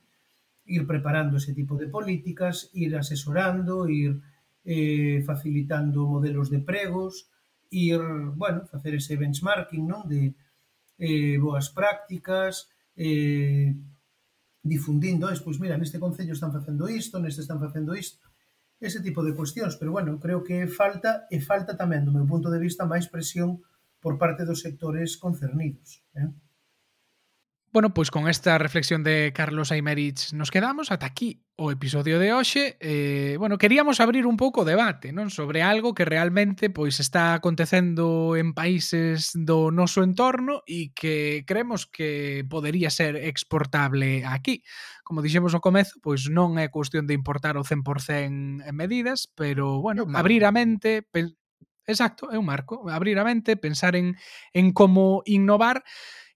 [0.67, 4.19] Ir preparando ese tipo de políticas, ir asesorando, ir
[4.67, 7.31] eh, facilitando modelos de pregos,
[7.71, 8.03] ir,
[8.35, 10.11] bueno, facer ese benchmarking, non?
[10.11, 10.35] De
[10.99, 12.67] eh, boas prácticas,
[12.99, 13.79] eh,
[14.65, 18.27] difundindo, es, pois mira, neste concello están facendo isto, neste están facendo isto,
[18.81, 22.51] ese tipo de cuestións, pero bueno, creo que falta e falta tamén do meu punto
[22.51, 23.63] de vista máis presión
[24.05, 26.05] por parte dos sectores concernidos.
[26.15, 26.29] Eh?
[27.73, 32.35] Bueno, pois con esta reflexión de Carlos Aymerich nos quedamos ata aquí o episodio de
[32.35, 32.77] hoxe.
[32.81, 37.33] Eh, bueno, queríamos abrir un pouco o debate, non, sobre algo que realmente pois está
[37.33, 44.61] acontecendo en países do noso entorno e que creemos que podería ser exportable aquí.
[45.01, 49.81] Como dixemos ao comezo, pois non é cuestión de importar o 100% en medidas, pero
[49.81, 51.01] bueno, abrir a mente,
[51.87, 52.89] Exacto, é un marco.
[52.89, 54.17] Abrir a mente, pensar en,
[54.53, 55.85] en como innovar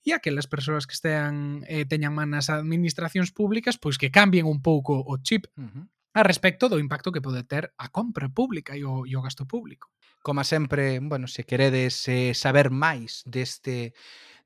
[0.05, 4.65] e aquelas persoas que estean eh, teñan man nas administracións públicas, pois que cambien un
[4.65, 5.85] pouco o chip uh -huh.
[6.17, 9.45] a respecto do impacto que pode ter a compra pública e o, e o gasto
[9.45, 9.93] público.
[10.25, 13.93] Como sempre, bueno, se queredes eh, saber máis deste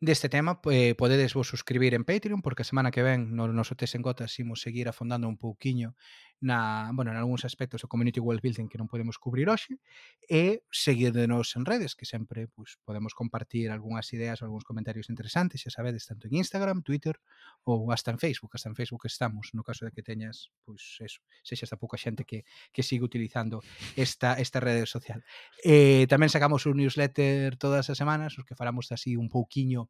[0.02, 3.78] deste tema, eh, podedes vos suscribir en Patreon, porque a semana que ven no noso
[3.78, 5.94] Tes en Gotas imos seguir afondando un pouquiño
[6.42, 9.78] na, bueno, en algúns aspectos o community well building que non podemos cubrir hoxe
[10.26, 15.62] e seguídenos en redes que sempre pues, podemos compartir algunhas ideas ou algúns comentarios interesantes,
[15.62, 17.14] xa sabedes, tanto en Instagram, Twitter
[17.62, 21.22] ou hasta en Facebook, hasta en Facebook estamos, no caso de que teñas pues, eso,
[21.46, 22.42] sexa está pouca xente que,
[22.74, 23.62] que sigue utilizando
[23.94, 25.22] esta, esta rede social.
[25.62, 29.86] Eh, tamén sacamos un newsletter todas as semanas, os que falamos así un pouquiño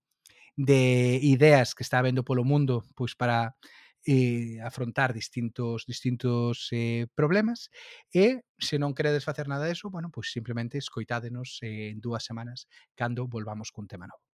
[0.56, 3.56] de ideas que está habendo polo mundo pois para
[4.06, 7.70] eh, afrontar distintos distintos eh, problemas
[8.12, 12.24] eh, e se non queredes facer nada eso, bueno, pois simplemente escoitádenos eh, en dúas
[12.24, 14.31] semanas cando volvamos cun tema novo.